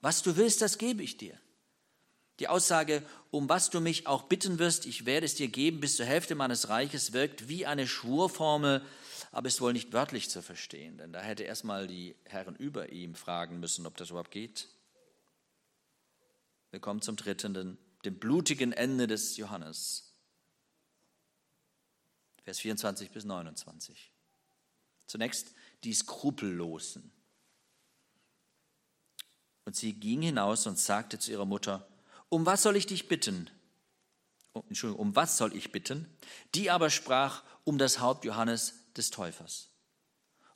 [0.00, 1.38] Was du willst, das gebe ich dir.
[2.38, 5.96] Die Aussage, um was du mich auch bitten wirst, ich werde es dir geben bis
[5.96, 8.84] zur Hälfte meines Reiches, wirkt wie eine Schwurformel,
[9.32, 13.14] aber ist wohl nicht wörtlich zu verstehen, denn da hätte erstmal die Herren über ihm
[13.14, 14.68] fragen müssen, ob das überhaupt geht.
[16.70, 20.12] Wir kommen zum dritten, dem blutigen Ende des Johannes.
[22.44, 24.12] Vers 24 bis 29.
[25.06, 27.10] Zunächst die Skrupellosen.
[29.68, 31.86] Und sie ging hinaus und sagte zu ihrer Mutter,
[32.30, 33.50] um was soll ich dich bitten?
[34.54, 36.08] Oh, Entschuldigung, um was soll ich bitten?
[36.54, 39.68] Die aber sprach, um das Haupt Johannes des Täufers.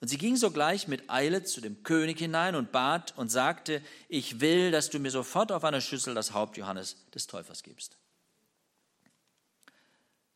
[0.00, 4.40] Und sie ging sogleich mit Eile zu dem König hinein und bat und sagte, ich
[4.40, 7.98] will, dass du mir sofort auf einer Schüssel das Haupt Johannes des Täufers gibst.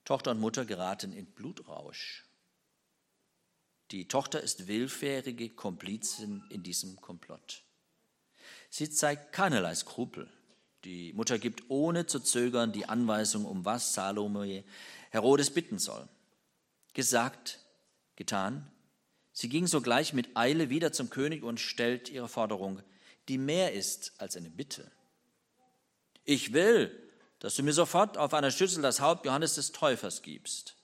[0.05, 2.27] Tochter und Mutter geraten in Blutrausch.
[3.91, 7.63] Die Tochter ist willfährige Komplizin in diesem Komplott.
[8.77, 10.29] Sie zeigt keinerlei Skrupel.
[10.85, 14.65] Die Mutter gibt ohne zu zögern die Anweisung, um was Salome
[15.09, 16.07] Herodes bitten soll.
[16.93, 17.61] Gesagt,
[18.17, 18.71] getan.
[19.33, 22.83] Sie ging sogleich mit Eile wieder zum König und stellt ihre Forderung,
[23.29, 24.93] die mehr ist als eine Bitte.
[26.25, 26.95] Ich will,
[27.39, 30.77] dass du mir sofort auf einer Schüssel das Haupt Johannes des Täufers gibst.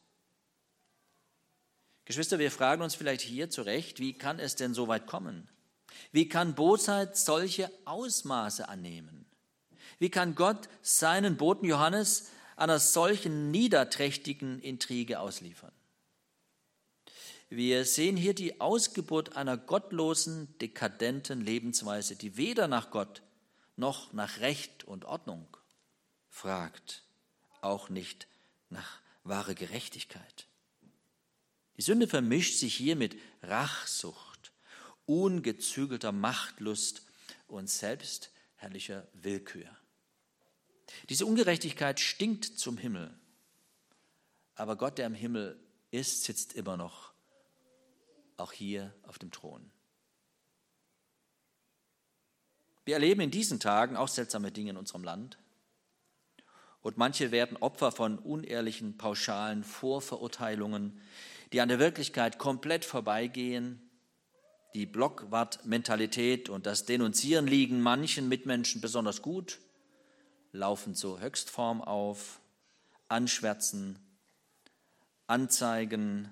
[2.07, 5.46] Geschwister, wir fragen uns vielleicht hier zurecht, wie kann es denn so weit kommen?
[6.10, 9.26] Wie kann Bosheit solche Ausmaße annehmen?
[9.98, 15.72] Wie kann Gott seinen Boten Johannes einer solchen niederträchtigen Intrige ausliefern?
[17.48, 23.22] Wir sehen hier die Ausgeburt einer gottlosen, dekadenten Lebensweise, die weder nach Gott
[23.76, 25.46] noch nach Recht und Ordnung
[26.28, 27.04] fragt,
[27.60, 28.26] auch nicht
[28.70, 30.46] nach wahre Gerechtigkeit.
[31.76, 34.32] Die Sünde vermischt sich hier mit Rachsucht,
[35.06, 37.02] ungezügelter Machtlust
[37.48, 39.66] und selbstherrlicher Willkür.
[41.08, 43.12] Diese Ungerechtigkeit stinkt zum Himmel.
[44.54, 45.58] Aber Gott, der im Himmel
[45.90, 47.12] ist, sitzt immer noch,
[48.36, 49.70] auch hier auf dem Thron.
[52.84, 55.38] Wir erleben in diesen Tagen auch seltsame Dinge in unserem Land.
[56.80, 61.00] Und manche werden Opfer von unehrlichen, pauschalen Vorverurteilungen,
[61.52, 63.88] die an der Wirklichkeit komplett vorbeigehen.
[64.74, 69.58] Die Blockwart-Mentalität und das Denunzieren liegen manchen Mitmenschen besonders gut,
[70.52, 72.40] laufen zur Höchstform auf,
[73.08, 73.98] anschwärzen,
[75.26, 76.30] anzeigen,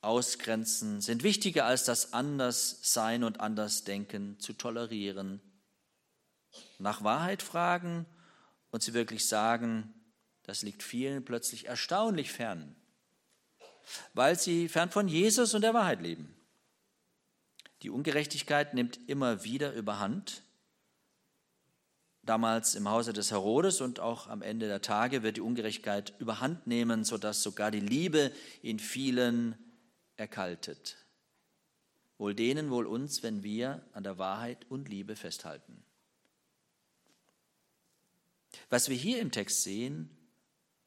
[0.00, 5.40] ausgrenzen, sind wichtiger als das Anderssein und Andersdenken zu tolerieren.
[6.78, 8.04] Nach Wahrheit fragen
[8.70, 9.94] und sie wirklich sagen,
[10.42, 12.74] das liegt vielen plötzlich erstaunlich fern,
[14.12, 16.34] weil sie fern von Jesus und der Wahrheit leben.
[17.84, 20.42] Die Ungerechtigkeit nimmt immer wieder überhand.
[22.22, 26.66] Damals im Hause des Herodes und auch am Ende der Tage wird die Ungerechtigkeit überhand
[26.66, 29.54] nehmen, sodass sogar die Liebe in vielen
[30.16, 30.96] erkaltet.
[32.16, 35.84] Wohl denen, wohl uns, wenn wir an der Wahrheit und Liebe festhalten.
[38.70, 40.08] Was wir hier im Text sehen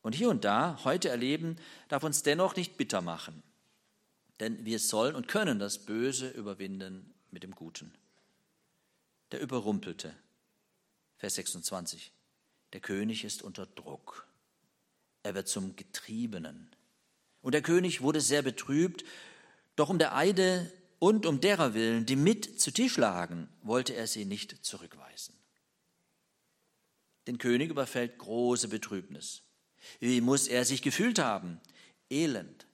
[0.02, 1.58] und hier und da heute erleben,
[1.90, 3.44] darf uns dennoch nicht bitter machen.
[4.40, 7.94] Denn wir sollen und können das Böse überwinden mit dem Guten.
[9.32, 10.16] Der Überrumpelte,
[11.18, 12.12] Vers 26.
[12.74, 14.28] Der König ist unter Druck.
[15.24, 16.70] Er wird zum Getriebenen.
[17.42, 19.04] Und der König wurde sehr betrübt,
[19.76, 24.08] doch um der Eide und um derer willen, die mit zu Tisch lagen, wollte er
[24.08, 25.36] sie nicht zurückweisen.
[27.28, 29.44] Den König überfällt große Betrübnis.
[30.00, 31.60] Wie muss er sich gefühlt haben?
[32.10, 32.67] Elend,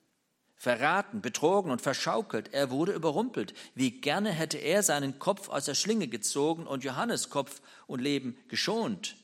[0.64, 2.54] verraten, betrogen und verschaukelt.
[2.54, 3.52] Er wurde überrumpelt.
[3.74, 8.36] Wie gerne hätte er seinen Kopf aus der Schlinge gezogen und Johannes Kopf und Leben
[8.48, 9.16] geschont.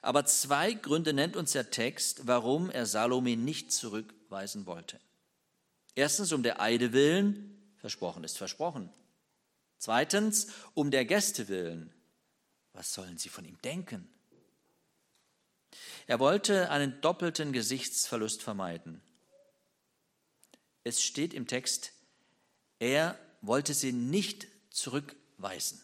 [0.00, 5.00] Aber zwei Gründe nennt uns der Text, warum er Salome nicht zurückweisen wollte.
[5.96, 8.90] Erstens um der Eide willen, versprochen ist versprochen.
[9.78, 11.92] Zweitens um der Gäste willen.
[12.74, 14.08] Was sollen sie von ihm denken?
[16.06, 19.02] Er wollte einen doppelten Gesichtsverlust vermeiden.
[20.88, 21.92] Es steht im Text,
[22.78, 25.82] er wollte sie nicht zurückweisen.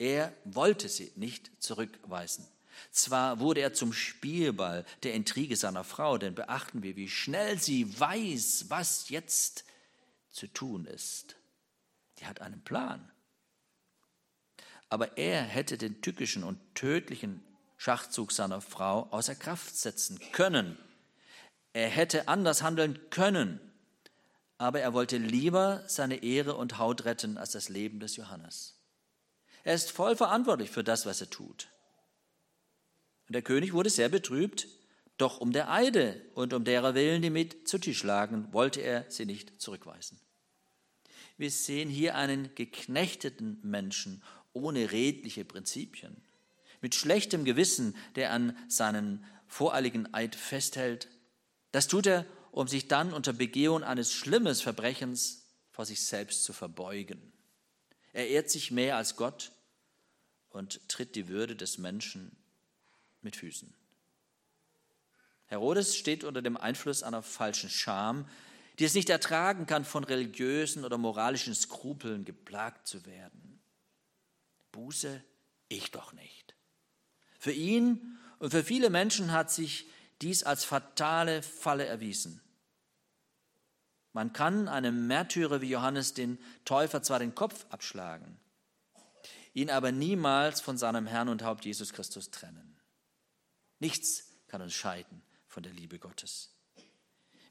[0.00, 2.44] Er wollte sie nicht zurückweisen.
[2.90, 8.00] Zwar wurde er zum Spielball der Intrige seiner Frau, denn beachten wir, wie schnell sie
[8.00, 9.64] weiß, was jetzt
[10.32, 11.36] zu tun ist.
[12.18, 13.12] Die hat einen Plan.
[14.88, 17.44] Aber er hätte den tückischen und tödlichen
[17.76, 20.76] Schachzug seiner Frau außer Kraft setzen können.
[21.72, 23.60] Er hätte anders handeln können,
[24.58, 28.78] aber er wollte lieber seine Ehre und Haut retten als das Leben des Johannes.
[29.64, 31.68] Er ist voll verantwortlich für das, was er tut.
[33.26, 34.68] Und der König wurde sehr betrübt,
[35.16, 39.10] doch um der Eide und um derer Willen, die mit zu Tisch lagen, wollte er
[39.10, 40.20] sie nicht zurückweisen.
[41.36, 46.22] Wir sehen hier einen geknechteten Menschen ohne redliche Prinzipien
[46.84, 51.08] mit schlechtem Gewissen, der an seinen voreiligen Eid festhält.
[51.72, 56.52] Das tut er, um sich dann unter Begehung eines schlimmen Verbrechens vor sich selbst zu
[56.52, 57.32] verbeugen.
[58.12, 59.50] Er ehrt sich mehr als Gott
[60.50, 62.36] und tritt die Würde des Menschen
[63.22, 63.74] mit Füßen.
[65.46, 68.28] Herodes steht unter dem Einfluss einer falschen Scham,
[68.78, 73.60] die es nicht ertragen kann, von religiösen oder moralischen Skrupeln geplagt zu werden.
[74.70, 75.24] Buße
[75.68, 76.54] ich doch nicht.
[77.40, 79.88] Für ihn und für viele Menschen hat sich
[80.22, 82.40] dies als fatale Falle erwiesen.
[84.14, 88.38] Man kann einem Märtyrer wie Johannes den Täufer zwar den Kopf abschlagen,
[89.52, 92.78] ihn aber niemals von seinem Herrn und Haupt Jesus Christus trennen.
[93.80, 96.54] Nichts kann uns scheiden von der Liebe Gottes.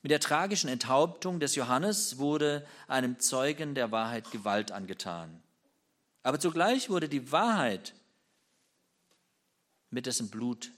[0.02, 5.44] Mit der tragischen Enthauptung des Johannes wurde einem Zeugen der Wahrheit Gewalt angetan.
[6.24, 7.94] Aber zugleich wurde die Wahrheit
[9.90, 10.72] mit dessen Blut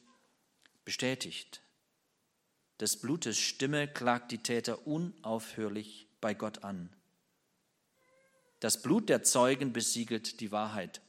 [0.84, 1.62] bestätigt.
[2.80, 6.90] Des Blutes Stimme klagt die Täter unaufhörlich bei Gott an.
[8.60, 11.02] Das Blut der Zeugen besiegelt die Wahrheit.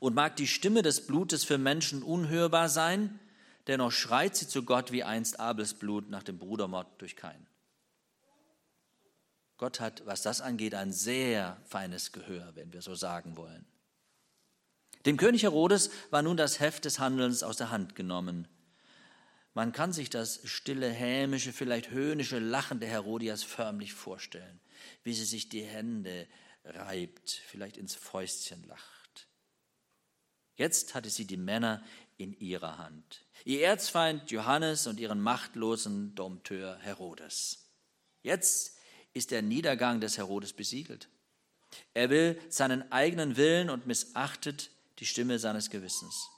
[0.00, 3.20] Und mag die Stimme des Blutes für Menschen unhörbar sein,
[3.66, 7.46] dennoch schreit sie zu Gott wie einst Abels Blut nach dem Brudermord durch Kain.
[9.58, 13.64] Gott hat, was das angeht, ein sehr feines Gehör, wenn wir so sagen wollen.
[15.06, 18.48] Dem König Herodes war nun das Heft des Handelns aus der Hand genommen.
[19.54, 24.60] Man kann sich das stille, hämische, vielleicht höhnische Lachen der Herodias förmlich vorstellen,
[25.04, 26.26] wie sie sich die Hände
[26.64, 29.28] reibt, vielleicht ins Fäustchen lacht.
[30.56, 31.82] Jetzt hatte sie die Männer
[32.16, 33.24] in ihrer Hand.
[33.44, 37.66] Ihr Erzfeind Johannes und ihren machtlosen Dompteur Herodes.
[38.22, 38.78] Jetzt
[39.12, 41.08] ist der Niedergang des Herodes besiegelt.
[41.94, 46.28] Er will seinen eigenen Willen und missachtet die Stimme seines Gewissens.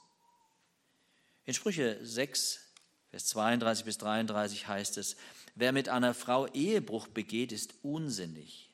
[1.45, 2.64] In Sprüche 6,
[3.15, 5.15] Vers 32 bis 33 heißt es,
[5.55, 8.69] wer mit einer Frau Ehebruch begeht, ist unsinnig.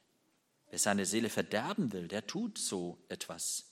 [0.71, 3.65] Wer seine Seele verderben will, der tut so etwas.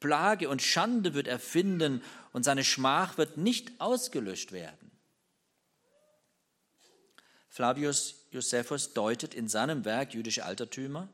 [0.00, 2.02] Plage und Schande wird er finden
[2.32, 4.90] und seine Schmach wird nicht ausgelöscht werden.
[7.50, 11.10] Flavius Josephus deutet in seinem Werk Jüdische Altertümer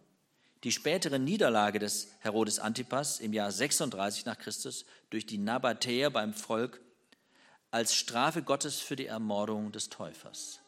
[0.62, 6.34] die spätere Niederlage des Herodes Antipas im Jahr 36 nach Christus durch die Nabatäer beim
[6.34, 6.80] Volk
[7.72, 10.60] als Strafe Gottes für die Ermordung des Täufers.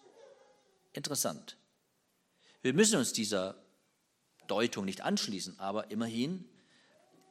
[0.94, 1.56] Interessant.
[2.62, 3.62] Wir müssen uns dieser
[4.46, 6.48] Deutung nicht anschließen, aber immerhin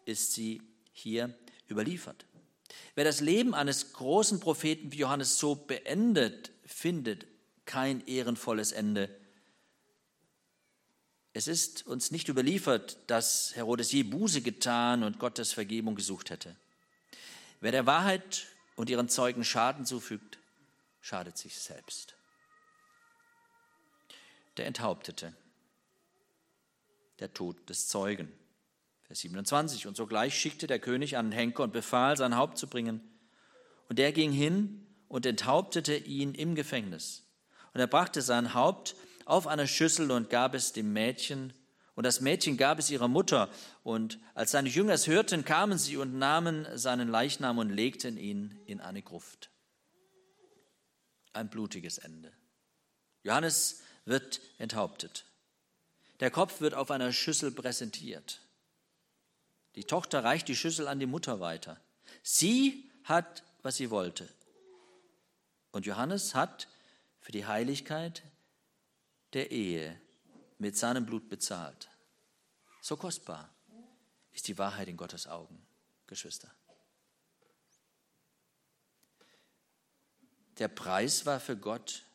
[0.05, 0.61] ist sie
[0.91, 1.35] hier
[1.69, 2.25] überliefert.
[2.93, 7.25] Wer das Leben eines großen Propheten wie Johannes so beendet, findet
[7.65, 9.09] kein ehrenvolles Ende.
[11.33, 16.55] Es ist uns nicht überliefert, dass Herodes je Buße getan und Gottes Vergebung gesucht hätte.
[17.59, 18.45] Wer der Wahrheit
[18.75, 20.39] und ihren Zeugen Schaden zufügt,
[21.01, 22.15] schadet sich selbst.
[24.57, 25.35] Der Enthauptete,
[27.19, 28.31] der Tod des Zeugen.
[29.03, 29.87] Vers 27.
[29.87, 33.01] Und sogleich schickte der König einen Henker und befahl, sein Haupt zu bringen.
[33.89, 37.23] Und der ging hin und enthauptete ihn im Gefängnis.
[37.73, 38.95] Und er brachte sein Haupt
[39.25, 41.53] auf eine Schüssel und gab es dem Mädchen.
[41.95, 43.49] Und das Mädchen gab es ihrer Mutter.
[43.83, 48.59] Und als seine Jünger es hörten, kamen sie und nahmen seinen Leichnam und legten ihn
[48.65, 49.51] in eine Gruft.
[51.33, 52.31] Ein blutiges Ende.
[53.23, 55.25] Johannes wird enthauptet.
[56.19, 58.41] Der Kopf wird auf einer Schüssel präsentiert.
[59.75, 61.79] Die Tochter reicht die Schüssel an die Mutter weiter.
[62.21, 64.27] Sie hat, was sie wollte.
[65.71, 66.67] Und Johannes hat
[67.19, 68.23] für die Heiligkeit
[69.33, 69.99] der Ehe
[70.57, 71.89] mit seinem Blut bezahlt.
[72.81, 73.53] So kostbar
[74.31, 75.65] ist die Wahrheit in Gottes Augen,
[76.07, 76.53] Geschwister.
[80.57, 82.05] Der Preis war für Gott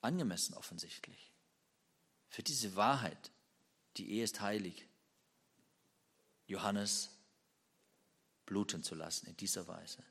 [0.00, 1.32] angemessen offensichtlich.
[2.28, 3.30] Für diese Wahrheit,
[3.96, 4.86] die Ehe ist heilig,
[6.46, 7.10] Johannes
[8.46, 10.02] bluten zu lassen in dieser Weise.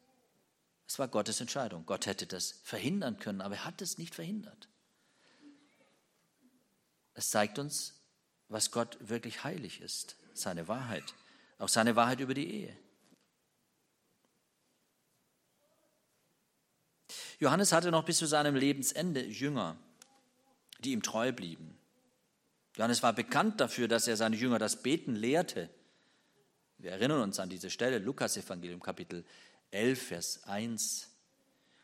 [0.88, 1.86] Es war Gottes Entscheidung.
[1.86, 4.69] Gott hätte das verhindern können, aber er hat es nicht verhindert.
[7.20, 8.02] Es zeigt uns,
[8.48, 11.04] was Gott wirklich heilig ist, seine Wahrheit,
[11.58, 12.78] auch seine Wahrheit über die Ehe.
[17.40, 19.76] Johannes hatte noch bis zu seinem Lebensende Jünger,
[20.80, 21.78] die ihm treu blieben.
[22.78, 25.70] Johannes war bekannt dafür, dass er seine Jünger das Beten lehrte.
[26.78, 29.26] Wir erinnern uns an diese Stelle, Lukas Evangelium Kapitel
[29.72, 31.09] 11, Vers 1.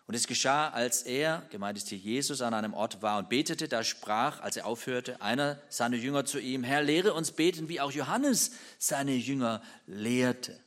[0.07, 3.67] Und es geschah, als er, gemeint ist hier Jesus, an einem Ort war und betete,
[3.67, 7.81] da sprach, als er aufhörte, einer seiner Jünger zu ihm, Herr, lehre uns beten, wie
[7.81, 10.59] auch Johannes seine Jünger lehrte.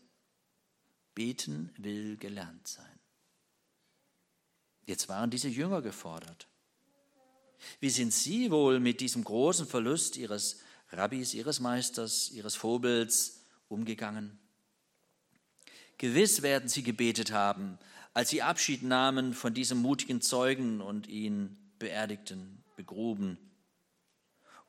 [1.15, 2.99] Beten will gelernt sein.
[4.87, 6.49] Jetzt waren diese Jünger gefordert.
[7.79, 10.61] Wie sind Sie wohl mit diesem großen Verlust Ihres
[10.91, 14.39] Rabbis, Ihres Meisters, Ihres Vorbilds umgegangen?
[15.99, 17.79] Gewiss werden sie gebetet haben,
[18.15, 23.39] als sie Abschied nahmen von diesem mutigen Zeugen und ihn beerdigten, begruben.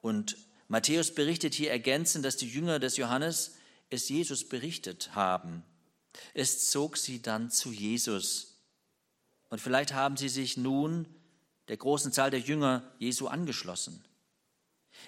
[0.01, 0.37] Und
[0.67, 3.55] Matthäus berichtet hier ergänzend, dass die Jünger des Johannes
[3.89, 5.63] es Jesus berichtet haben.
[6.33, 8.59] Es zog sie dann zu Jesus.
[9.49, 11.07] Und vielleicht haben sie sich nun
[11.67, 14.03] der großen Zahl der Jünger Jesu angeschlossen.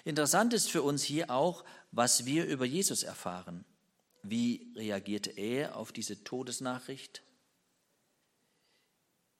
[0.04, 3.64] Interessant ist für uns hier auch, was wir über Jesus erfahren.
[4.22, 7.22] Wie reagierte er auf diese Todesnachricht?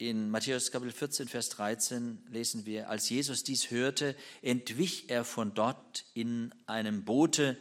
[0.03, 5.55] In Matthäus Kapitel 14, Vers 13 lesen wir, als Jesus dies hörte, entwich er von
[5.55, 7.57] dort in einem Boote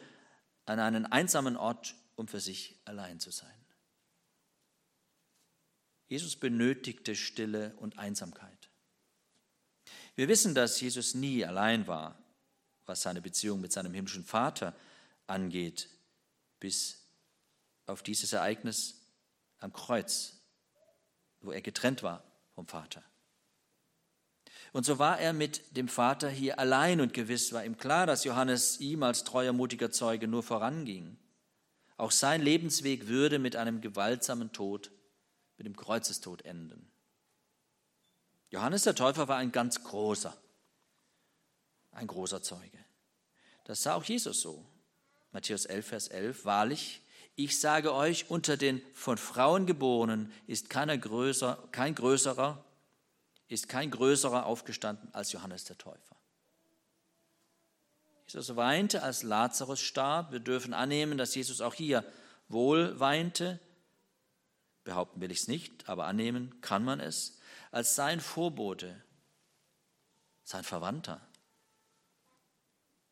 [0.66, 3.54] an einen einsamen Ort, um für sich allein zu sein.
[6.08, 8.72] Jesus benötigte Stille und Einsamkeit.
[10.16, 12.18] Wir wissen, dass Jesus nie allein war,
[12.88, 14.76] was seine Beziehung mit seinem himmlischen Vater
[15.28, 15.90] angeht,
[16.60, 17.06] bis
[17.86, 18.96] auf dieses Ereignis
[19.60, 20.38] am Kreuz,
[21.42, 22.24] wo er getrennt war
[22.62, 23.04] vom Vater.
[24.72, 28.24] Und so war er mit dem Vater hier allein und gewiss war ihm klar, dass
[28.24, 31.18] Johannes ihm als treuer, mutiger Zeuge nur voranging.
[31.98, 34.92] Auch sein Lebensweg würde mit einem gewaltsamen Tod,
[35.58, 36.92] mit dem Kreuzestod enden.
[38.50, 40.36] Johannes der Täufer war ein ganz großer,
[41.92, 42.78] ein großer Zeuge.
[43.64, 44.66] Das sah auch Jesus so.
[45.32, 47.01] Matthäus 11, Vers 11, wahrlich,
[47.36, 52.64] ich sage euch, unter den von Frauen geborenen ist keiner größer, kein größerer,
[53.48, 56.16] ist kein größerer aufgestanden als Johannes der Täufer.
[58.28, 60.32] Jesus weinte, als Lazarus starb.
[60.32, 62.06] Wir dürfen annehmen, dass Jesus auch hier
[62.48, 63.60] wohl weinte.
[64.84, 67.40] Behaupten will ich es nicht, aber annehmen kann man es.
[67.72, 69.04] Als sein Vorbote,
[70.44, 71.22] sein Verwandter,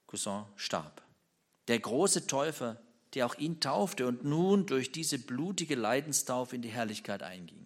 [0.07, 1.01] Cousin starb.
[1.67, 2.77] Der große Täufer,
[3.13, 7.65] der auch ihn taufte und nun durch diese blutige Leidenstaufe in die Herrlichkeit einging.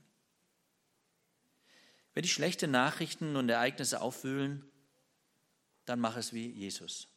[2.13, 4.63] Wenn dich schlechte Nachrichten und Ereignisse aufwühlen,
[5.85, 7.07] dann mach es wie Jesus.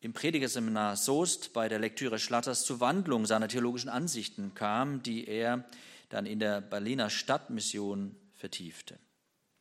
[0.00, 5.64] im Predigerseminar Soest bei der Lektüre Schlatters zur Wandlung seiner theologischen Ansichten kam, die er
[6.08, 8.98] dann in der Berliner Stadtmission vertiefte.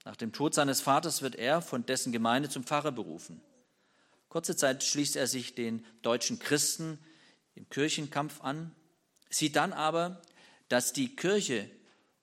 [0.05, 3.41] Nach dem Tod seines Vaters wird er von dessen Gemeinde zum Pfarrer berufen.
[4.29, 6.99] Kurze Zeit schließt er sich den deutschen Christen
[7.55, 8.73] im Kirchenkampf an,
[9.29, 10.21] sieht dann aber,
[10.69, 11.69] dass die Kirche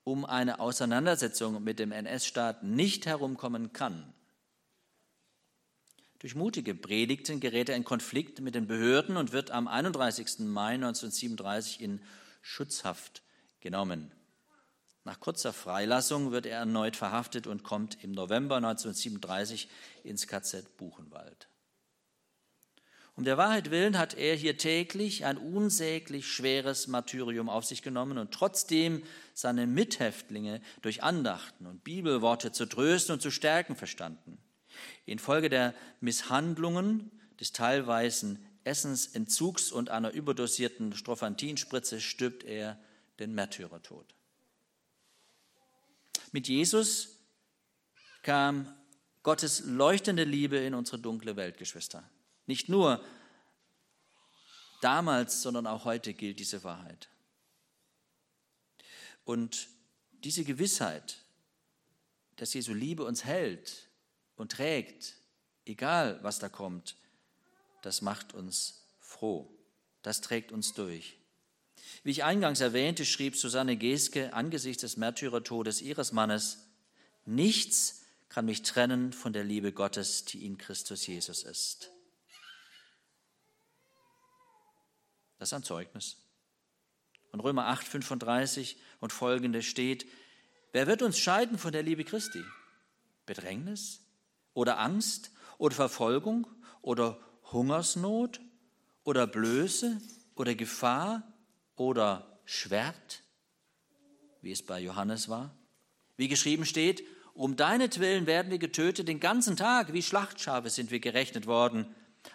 [0.03, 4.14] um eine Auseinandersetzung mit dem NS-Staat nicht herumkommen kann.
[6.19, 10.39] Durch mutige Predigten gerät er in Konflikt mit den Behörden und wird am 31.
[10.39, 12.01] Mai 1937 in
[12.41, 13.21] Schutzhaft
[13.59, 14.11] genommen.
[15.03, 19.69] Nach kurzer Freilassung wird er erneut verhaftet und kommt im November 1937
[20.03, 21.47] ins KZ Buchenwald.
[23.15, 28.17] Um der Wahrheit willen hat er hier täglich ein unsäglich schweres Martyrium auf sich genommen
[28.17, 29.03] und trotzdem
[29.33, 34.37] seine Mithäftlinge durch Andachten und Bibelworte zu trösten und zu stärken verstanden.
[35.05, 42.79] Infolge der Misshandlungen, des teilweisen Essensentzugs und einer überdosierten Strophantinspritze stirbt er
[43.19, 44.05] den Märtyrertod.
[46.31, 47.19] Mit Jesus
[48.23, 48.73] kam
[49.23, 52.09] Gottes leuchtende Liebe in unsere dunkle Welt, Geschwister.
[52.47, 53.03] Nicht nur
[54.81, 57.09] damals, sondern auch heute gilt diese Wahrheit.
[59.23, 59.67] Und
[60.11, 61.23] diese Gewissheit,
[62.35, 63.84] dass Jesu Liebe uns hält
[64.35, 65.15] und trägt,
[65.65, 66.95] egal was da kommt,
[67.81, 69.49] das macht uns froh.
[70.01, 71.17] Das trägt uns durch.
[72.03, 76.67] Wie ich eingangs erwähnte, schrieb Susanne Geske angesichts des Märtyrertodes ihres Mannes,
[77.25, 81.91] nichts kann mich trennen von der Liebe Gottes, die in Christus Jesus ist.
[85.37, 86.17] Das ist ein Zeugnis.
[87.31, 90.07] Und Römer 8, 35 und folgende steht,
[90.71, 92.43] wer wird uns scheiden von der Liebe Christi?
[93.25, 94.04] Bedrängnis
[94.55, 95.29] oder Angst
[95.59, 96.47] oder Verfolgung
[96.81, 97.19] oder
[97.51, 98.41] Hungersnot
[99.03, 100.01] oder Blöße
[100.33, 101.21] oder Gefahr
[101.75, 103.21] oder Schwert,
[104.41, 105.55] wie es bei Johannes war.
[106.17, 107.03] Wie geschrieben steht,
[107.33, 111.85] um deinetwillen werden wir getötet, den ganzen Tag, wie Schlachtschafe sind wir gerechnet worden.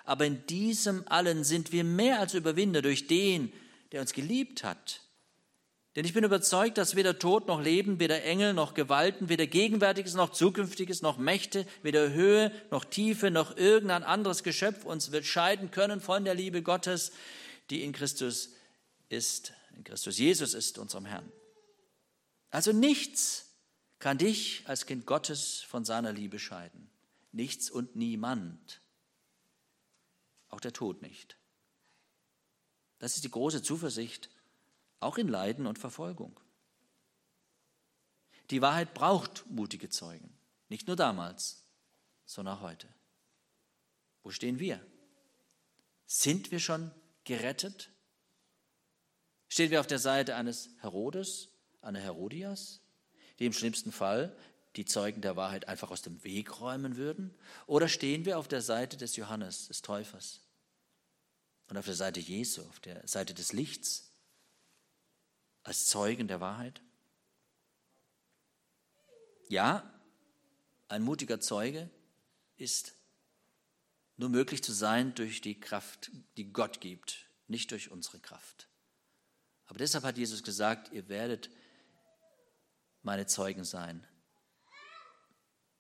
[0.05, 3.53] Aber in diesem allen sind wir mehr als Überwinder durch den,
[3.93, 5.01] der uns geliebt hat.
[5.97, 10.15] Denn ich bin überzeugt, dass weder Tod noch Leben, weder Engel noch Gewalten, weder Gegenwärtiges
[10.15, 15.73] noch Zukünftiges noch Mächte, weder Höhe noch Tiefe noch irgendein anderes Geschöpf uns wird scheiden
[15.73, 17.11] können von der Liebe Gottes,
[17.71, 18.51] die in Christus
[19.09, 21.31] ist, in Christus Jesus ist, unserem Herrn.
[22.51, 23.47] Also nichts
[23.99, 26.89] kann dich als Kind Gottes von seiner Liebe scheiden.
[27.33, 28.81] Nichts und niemand.
[30.49, 31.37] Auch der Tod nicht.
[32.99, 34.31] Das ist die große Zuversicht,
[35.01, 36.39] auch in Leiden und Verfolgung.
[38.51, 40.33] Die Wahrheit braucht mutige Zeugen,
[40.69, 41.65] nicht nur damals,
[42.27, 42.89] sondern auch heute.
[44.23, 44.85] Wo stehen wir?
[46.07, 46.91] Sind wir schon
[47.25, 47.91] gerettet?
[49.49, 51.49] Stehen wir auf der Seite eines Herodes,
[51.81, 52.81] einer Herodias,
[53.39, 54.37] die im schlimmsten Fall
[54.77, 57.35] die Zeugen der Wahrheit einfach aus dem Weg räumen würden?
[57.67, 60.41] Oder stehen wir auf der Seite des Johannes, des Täufers?
[61.69, 64.10] Und auf der Seite Jesu, auf der Seite des Lichts,
[65.63, 66.83] als Zeugen der Wahrheit?
[69.49, 69.93] Ja,
[70.89, 71.91] ein mutiger Zeuge
[72.57, 72.95] ist
[74.17, 78.69] nur möglich zu sein durch die Kraft, die Gott gibt, nicht durch unsere Kraft.
[79.67, 81.51] Aber deshalb hat Jesus gesagt, ihr werdet
[83.03, 84.07] meine Zeugen sein.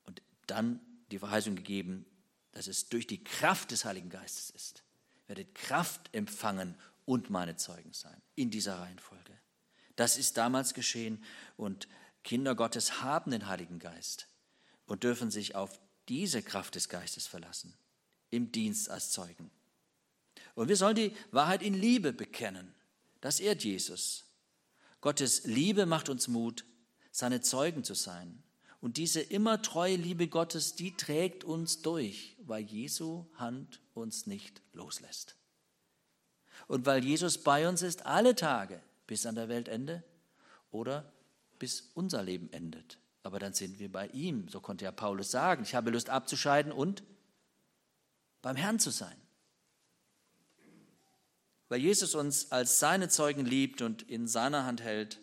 [0.04, 2.06] Und dann die Verheißung gegeben,
[2.52, 4.84] dass es durch die Kraft des Heiligen Geistes ist.
[5.22, 9.39] Ihr werdet Kraft empfangen und meine Zeugen sein, in dieser Reihenfolge.
[10.00, 11.22] Das ist damals geschehen
[11.58, 11.86] und
[12.24, 14.28] Kinder Gottes haben den Heiligen Geist
[14.86, 15.78] und dürfen sich auf
[16.08, 17.74] diese Kraft des Geistes verlassen,
[18.30, 19.50] im Dienst als Zeugen.
[20.54, 22.74] Und wir sollen die Wahrheit in Liebe bekennen.
[23.20, 24.24] Das ehrt Jesus.
[25.02, 26.64] Gottes Liebe macht uns Mut,
[27.10, 28.42] seine Zeugen zu sein.
[28.80, 34.62] Und diese immer treue Liebe Gottes, die trägt uns durch, weil Jesu Hand uns nicht
[34.72, 35.36] loslässt.
[36.68, 38.80] Und weil Jesus bei uns ist alle Tage
[39.10, 40.04] bis an der Weltende
[40.70, 41.12] oder
[41.58, 42.96] bis unser Leben endet.
[43.24, 44.48] Aber dann sind wir bei ihm.
[44.48, 47.02] So konnte ja Paulus sagen, ich habe Lust abzuscheiden und
[48.40, 49.20] beim Herrn zu sein.
[51.68, 55.18] Weil Jesus uns als seine Zeugen liebt und in seiner Hand hält,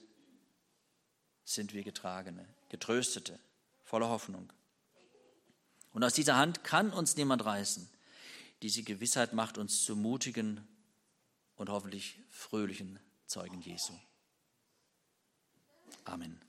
[1.46, 3.40] sind wir Getragene, Getröstete,
[3.86, 4.52] voller Hoffnung.
[5.94, 7.88] Und aus dieser Hand kann uns niemand reißen.
[8.64, 10.68] Diese Gewissheit macht uns zu mutigen
[11.56, 13.94] und hoffentlich fröhlichen Zeugen Jesu.
[16.06, 16.47] Amen.